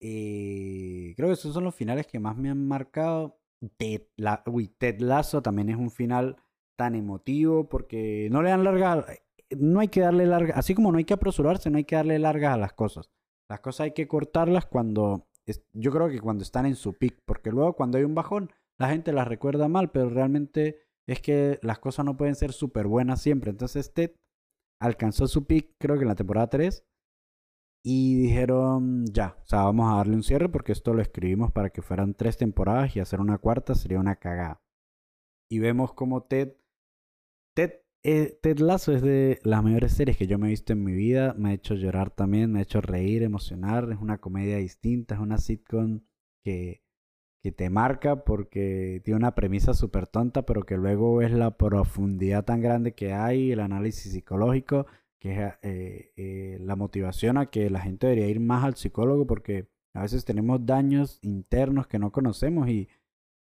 Y 0.00 1.14
creo 1.14 1.28
que 1.28 1.34
esos 1.34 1.54
son 1.54 1.64
los 1.64 1.74
finales 1.74 2.06
que 2.06 2.20
más 2.20 2.36
me 2.36 2.50
han 2.50 2.66
marcado. 2.66 3.40
Ted, 3.78 4.02
la, 4.16 4.42
uy, 4.46 4.68
Ted 4.68 5.00
Lasso 5.00 5.40
también 5.42 5.70
es 5.70 5.76
un 5.76 5.90
final 5.90 6.36
tan 6.76 6.94
emotivo, 6.94 7.68
porque 7.68 8.28
no 8.30 8.42
le 8.42 8.50
dan 8.50 8.64
larga, 8.64 9.04
no 9.50 9.80
hay 9.80 9.88
que 9.88 10.00
darle 10.00 10.26
larga, 10.26 10.54
así 10.56 10.74
como 10.74 10.92
no 10.92 10.98
hay 10.98 11.04
que 11.04 11.14
apresurarse, 11.14 11.70
no 11.70 11.78
hay 11.78 11.84
que 11.84 11.96
darle 11.96 12.18
largas 12.18 12.54
a 12.54 12.58
las 12.58 12.72
cosas. 12.72 13.10
Las 13.48 13.60
cosas 13.60 13.84
hay 13.84 13.92
que 13.92 14.08
cortarlas 14.08 14.66
cuando, 14.66 15.28
yo 15.72 15.90
creo 15.90 16.08
que 16.08 16.20
cuando 16.20 16.42
están 16.42 16.66
en 16.66 16.76
su 16.76 16.94
pic, 16.94 17.20
porque 17.26 17.50
luego 17.50 17.74
cuando 17.74 17.98
hay 17.98 18.04
un 18.04 18.14
bajón, 18.14 18.50
la 18.78 18.88
gente 18.88 19.12
las 19.12 19.28
recuerda 19.28 19.68
mal, 19.68 19.90
pero 19.90 20.08
realmente 20.08 20.80
es 21.06 21.20
que 21.20 21.58
las 21.62 21.78
cosas 21.78 22.04
no 22.04 22.16
pueden 22.16 22.34
ser 22.34 22.52
súper 22.52 22.86
buenas 22.86 23.20
siempre. 23.20 23.50
Entonces 23.50 23.92
Ted 23.92 24.12
alcanzó 24.80 25.28
su 25.28 25.46
pick, 25.46 25.74
creo 25.78 25.96
que 25.96 26.02
en 26.02 26.08
la 26.08 26.14
temporada 26.14 26.48
3. 26.48 26.84
Y 27.86 28.16
dijeron, 28.16 29.04
ya, 29.12 29.36
o 29.42 29.46
sea, 29.46 29.64
vamos 29.64 29.92
a 29.92 29.96
darle 29.96 30.16
un 30.16 30.22
cierre 30.22 30.48
porque 30.48 30.72
esto 30.72 30.94
lo 30.94 31.02
escribimos 31.02 31.52
para 31.52 31.68
que 31.68 31.82
fueran 31.82 32.14
tres 32.14 32.38
temporadas 32.38 32.96
y 32.96 33.00
hacer 33.00 33.20
una 33.20 33.36
cuarta 33.36 33.74
sería 33.74 34.00
una 34.00 34.16
cagada. 34.16 34.62
Y 35.50 35.58
vemos 35.58 35.92
como 35.92 36.22
Ted, 36.22 36.56
Ted, 37.54 37.72
eh, 38.02 38.38
Ted 38.42 38.58
Lasso 38.58 38.92
es 38.92 39.02
de 39.02 39.40
las 39.42 39.62
mejores 39.62 39.92
series 39.92 40.16
que 40.16 40.26
yo 40.26 40.38
me 40.38 40.48
he 40.48 40.50
visto 40.50 40.72
en 40.72 40.84
mi 40.84 40.92
vida. 40.92 41.34
Me 41.38 41.50
ha 41.50 41.52
hecho 41.54 41.74
llorar 41.74 42.10
también, 42.10 42.52
me 42.52 42.58
ha 42.58 42.62
hecho 42.62 42.80
reír, 42.80 43.22
emocionar. 43.22 43.90
Es 43.90 43.98
una 44.00 44.18
comedia 44.18 44.58
distinta, 44.58 45.14
es 45.14 45.20
una 45.20 45.38
sitcom 45.38 46.00
que, 46.44 46.82
que 47.42 47.52
te 47.52 47.70
marca 47.70 48.24
porque 48.24 49.00
tiene 49.04 49.18
una 49.18 49.34
premisa 49.34 49.74
súper 49.74 50.06
tonta, 50.06 50.44
pero 50.44 50.64
que 50.64 50.76
luego 50.76 51.22
es 51.22 51.32
la 51.32 51.56
profundidad 51.56 52.44
tan 52.44 52.60
grande 52.60 52.94
que 52.94 53.12
hay, 53.12 53.52
el 53.52 53.60
análisis 53.60 54.12
psicológico 54.12 54.86
que 55.24 55.32
es 55.32 55.54
eh, 55.62 56.12
eh, 56.16 56.58
la 56.60 56.76
motivación 56.76 57.38
a 57.38 57.46
que 57.46 57.70
la 57.70 57.80
gente 57.80 58.06
debería 58.06 58.28
ir 58.28 58.40
más 58.40 58.62
al 58.62 58.76
psicólogo 58.76 59.26
porque 59.26 59.70
a 59.94 60.02
veces 60.02 60.26
tenemos 60.26 60.66
daños 60.66 61.18
internos 61.22 61.86
que 61.86 61.98
no 61.98 62.12
conocemos 62.12 62.68
y, 62.68 62.90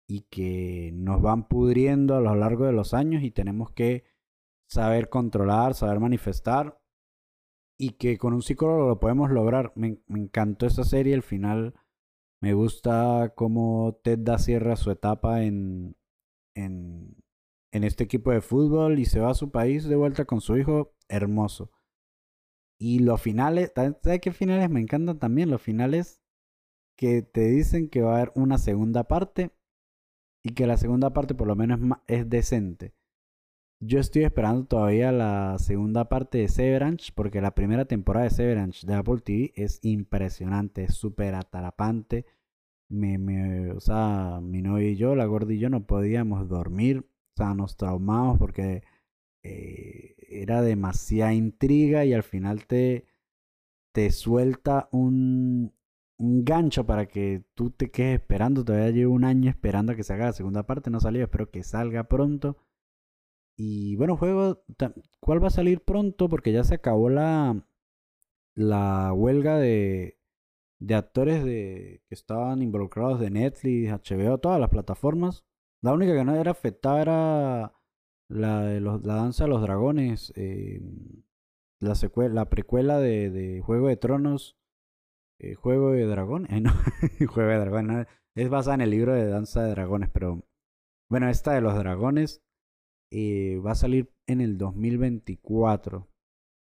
y 0.09 0.21
que 0.21 0.89
nos 0.95 1.21
van 1.21 1.47
pudriendo 1.47 2.15
a 2.15 2.19
lo 2.19 2.33
largo 2.33 2.65
de 2.65 2.73
los 2.73 2.95
años 2.95 3.21
y 3.21 3.29
tenemos 3.29 3.71
que 3.73 4.05
saber 4.67 5.07
controlar, 5.07 5.75
saber 5.75 5.99
manifestar 5.99 6.81
y 7.77 7.91
que 7.91 8.17
con 8.17 8.33
un 8.33 8.41
psicólogo 8.41 8.87
lo 8.87 8.99
podemos 8.99 9.29
lograr. 9.29 9.71
Me, 9.75 9.99
me 10.07 10.19
encantó 10.19 10.65
esa 10.65 10.83
serie, 10.83 11.13
el 11.13 11.21
final 11.21 11.75
me 12.41 12.55
gusta 12.55 13.33
cómo 13.35 13.99
Ted 14.03 14.17
da 14.17 14.39
cierre 14.39 14.71
a 14.71 14.77
su 14.77 14.89
etapa 14.89 15.43
en, 15.43 15.95
en, 16.55 17.15
en 17.71 17.83
este 17.83 18.03
equipo 18.03 18.31
de 18.31 18.41
fútbol 18.41 18.97
y 18.97 19.05
se 19.05 19.19
va 19.19 19.29
a 19.29 19.35
su 19.35 19.51
país 19.51 19.83
de 19.87 19.95
vuelta 19.95 20.25
con 20.25 20.41
su 20.41 20.57
hijo 20.57 20.95
hermoso. 21.07 21.69
Y 22.79 22.97
los 22.97 23.21
finales, 23.21 23.73
¿sabes 23.75 24.21
qué 24.21 24.31
finales 24.31 24.71
me 24.71 24.79
encantan 24.79 25.19
también? 25.19 25.51
Los 25.51 25.61
finales 25.61 26.23
que 26.97 27.21
te 27.21 27.41
dicen 27.41 27.89
que 27.89 28.01
va 28.01 28.13
a 28.13 28.15
haber 28.15 28.31
una 28.33 28.57
segunda 28.57 29.03
parte 29.03 29.51
y 30.43 30.53
que 30.53 30.67
la 30.67 30.77
segunda 30.77 31.11
parte 31.13 31.35
por 31.35 31.47
lo 31.47 31.55
menos 31.55 31.79
es, 32.07 32.29
decente. 32.29 32.93
Yo 33.81 33.99
estoy 33.99 34.23
esperando 34.23 34.65
todavía 34.65 35.11
la 35.11 35.57
segunda 35.57 36.09
parte 36.09 36.39
de 36.39 36.49
Severance 36.49 37.11
porque 37.15 37.41
la 37.41 37.55
primera 37.55 37.85
temporada 37.85 38.25
de 38.25 38.31
Severance 38.31 38.85
de 38.85 38.93
Apple 38.93 39.21
TV 39.23 39.53
es 39.55 39.79
impresionante, 39.83 40.83
es 40.83 40.95
súper 40.95 41.35
atrapante. 41.35 42.25
Me, 42.89 43.17
me, 43.17 43.71
o 43.71 43.79
sea, 43.79 44.39
mi 44.41 44.61
novia 44.61 44.89
y 44.89 44.95
yo, 44.97 45.15
la 45.15 45.25
gorda 45.25 45.53
y 45.53 45.59
yo, 45.59 45.69
no 45.69 45.85
podíamos 45.85 46.49
dormir. 46.49 46.99
O 46.99 47.37
sea, 47.37 47.53
nos 47.53 47.77
traumamos 47.77 48.37
porque 48.37 48.83
eh, 49.43 50.15
era 50.29 50.61
demasiada 50.61 51.33
intriga 51.33 52.05
y 52.05 52.13
al 52.13 52.23
final 52.23 52.65
te, 52.65 53.05
te 53.93 54.11
suelta 54.11 54.89
un, 54.91 55.73
un 56.19 56.43
gancho 56.45 56.85
para 56.85 57.07
que 57.07 57.43
tú 57.55 57.71
te 57.71 57.91
quedes 57.91 58.19
esperando. 58.21 58.63
Todavía 58.65 58.91
llevo 58.91 59.13
un 59.13 59.23
año 59.23 59.49
esperando 59.49 59.93
a 59.93 59.95
que 59.95 60.03
se 60.03 60.13
haga 60.13 60.27
la 60.27 60.33
segunda 60.33 60.63
parte, 60.65 60.89
no 60.91 60.99
salió, 60.99 61.23
espero 61.23 61.49
que 61.49 61.63
salga 61.63 62.03
pronto. 62.05 62.57
Y 63.57 63.95
bueno, 63.97 64.17
juego, 64.17 64.63
¿cuál 65.19 65.43
va 65.43 65.47
a 65.47 65.51
salir 65.51 65.83
pronto? 65.83 66.29
Porque 66.29 66.51
ya 66.53 66.63
se 66.63 66.75
acabó 66.75 67.09
la, 67.09 67.65
la 68.55 69.13
huelga 69.13 69.57
de, 69.57 70.19
de 70.79 70.95
actores 70.95 71.43
de, 71.43 72.03
que 72.07 72.15
estaban 72.15 72.61
involucrados 72.61 73.19
de 73.19 73.29
Netflix, 73.31 73.91
HBO, 73.91 74.37
todas 74.39 74.59
las 74.59 74.69
plataformas. 74.69 75.45
La 75.81 75.93
única 75.93 76.13
que 76.13 76.25
no 76.25 76.35
era 76.35 76.51
afectada 76.51 77.01
era 77.01 77.73
la 78.29 78.61
de 78.63 78.81
los, 78.81 79.03
la 79.05 79.15
danza 79.15 79.45
de 79.45 79.49
los 79.49 79.61
dragones, 79.61 80.33
eh, 80.35 80.81
la 81.79 81.95
secuela, 81.95 82.33
la 82.33 82.49
precuela 82.49 82.99
de, 82.99 83.29
de 83.29 83.61
Juego 83.61 83.87
de 83.87 83.97
Tronos, 83.97 84.58
eh, 85.39 85.55
Juego 85.55 85.91
de 85.91 86.05
Dragones, 86.05 86.49
no, 86.61 86.71
Juego 87.27 87.49
de 87.49 87.57
Dragones, 87.57 88.07
es 88.35 88.49
basada 88.49 88.75
en 88.75 88.81
el 88.81 88.91
libro 88.91 89.13
de 89.13 89.27
Danza 89.27 89.63
de 89.63 89.71
Dragones, 89.71 90.09
pero 90.09 90.43
bueno, 91.09 91.29
esta 91.29 91.53
de 91.53 91.61
los 91.61 91.75
dragones 91.75 92.43
eh, 93.11 93.59
va 93.65 93.71
a 93.71 93.75
salir 93.75 94.13
en 94.27 94.41
el 94.41 94.57
2024. 94.57 96.07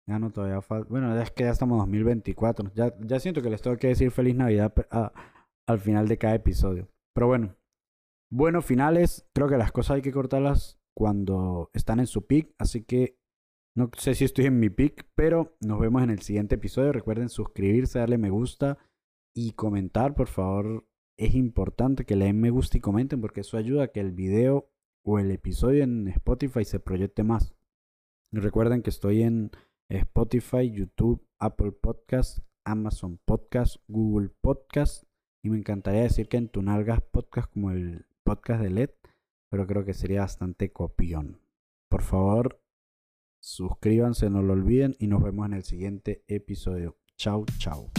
Ya 0.09 0.19
no 0.19 0.31
todavía 0.31 0.63
falta, 0.63 0.89
bueno, 0.89 1.21
es 1.21 1.31
que 1.31 1.45
ya 1.45 1.51
estamos 1.51 1.77
en 1.77 1.81
2024, 1.81 2.73
ya, 2.75 2.97
ya 3.01 3.21
siento 3.21 3.43
que 3.43 3.51
les 3.51 3.61
tengo 3.61 3.77
que 3.77 3.89
decir 3.89 4.11
feliz 4.11 4.35
Navidad 4.35 4.73
al 5.69 5.79
final 5.79 6.09
de 6.09 6.19
cada 6.19 6.35
episodio, 6.35 6.89
pero 7.15 7.27
bueno. 7.27 7.57
Bueno, 8.33 8.63
finales, 8.63 9.29
creo 9.35 9.49
que 9.49 9.57
las 9.57 9.73
cosas 9.73 9.97
hay 9.97 10.03
que 10.03 10.13
cortarlas 10.13 10.81
cuando 10.97 11.71
están 11.75 11.99
en 11.99 12.07
su 12.07 12.27
pick. 12.27 12.55
Así 12.59 12.85
que 12.85 13.19
no 13.77 13.91
sé 13.97 14.15
si 14.15 14.25
estoy 14.25 14.47
en 14.47 14.59
mi 14.59 14.71
pick, 14.71 15.07
pero 15.15 15.57
nos 15.61 15.81
vemos 15.81 16.03
en 16.03 16.11
el 16.11 16.21
siguiente 16.21 16.57
episodio. 16.57 16.93
Recuerden 16.93 17.29
suscribirse, 17.29 17.99
darle 17.99 18.19
me 18.19 18.31
gusta 18.31 18.79
y 19.35 19.53
comentar, 19.53 20.15
por 20.15 20.29
favor. 20.29 20.87
Es 21.17 21.35
importante 21.35 22.05
que 22.05 22.17
le 22.17 22.27
den 22.27 22.41
me 22.41 22.51
gusta 22.51 22.79
y 22.79 22.81
comenten 22.81 23.21
porque 23.21 23.43
eso 23.43 23.57
ayuda 23.57 23.85
a 23.85 23.89
que 23.89 24.01
el 24.01 24.13
video 24.13 24.71
o 25.05 25.19
el 25.19 25.31
episodio 25.31 25.85
en 25.85 26.09
Spotify 26.09 26.65
se 26.65 26.81
proyecte 26.81 27.23
más. 27.23 27.55
recuerden 28.33 28.83
que 28.83 28.91
estoy 28.91 29.23
en 29.23 29.51
Spotify, 29.89 30.71
YouTube, 30.71 31.27
Apple 31.39 31.73
Podcast, 31.73 32.39
Amazon 32.65 33.19
Podcast, 33.25 33.77
Google 33.89 34.31
Podcast 34.41 35.05
y 35.43 35.51
me 35.51 35.59
encantaría 35.59 36.03
decir 36.03 36.29
que 36.29 36.37
en 36.39 36.49
Tunalgas 36.49 37.03
Podcast 37.03 37.53
como 37.53 37.71
el 37.71 38.07
podcast 38.25 38.63
de 38.63 38.71
LED 38.71 38.91
pero 39.51 39.67
creo 39.67 39.85
que 39.85 39.95
sería 39.95 40.21
bastante 40.21 40.73
copión. 40.73 41.41
Por 41.91 42.03
favor, 42.03 42.63
suscríbanse, 43.41 44.31
no 44.31 44.43
lo 44.43 44.53
olviden 44.53 44.95
y 44.99 45.07
nos 45.07 45.23
vemos 45.23 45.47
en 45.47 45.55
el 45.55 45.65
siguiente 45.65 46.25
episodio. 46.29 46.97
Chao, 47.17 47.45
chao. 47.59 47.91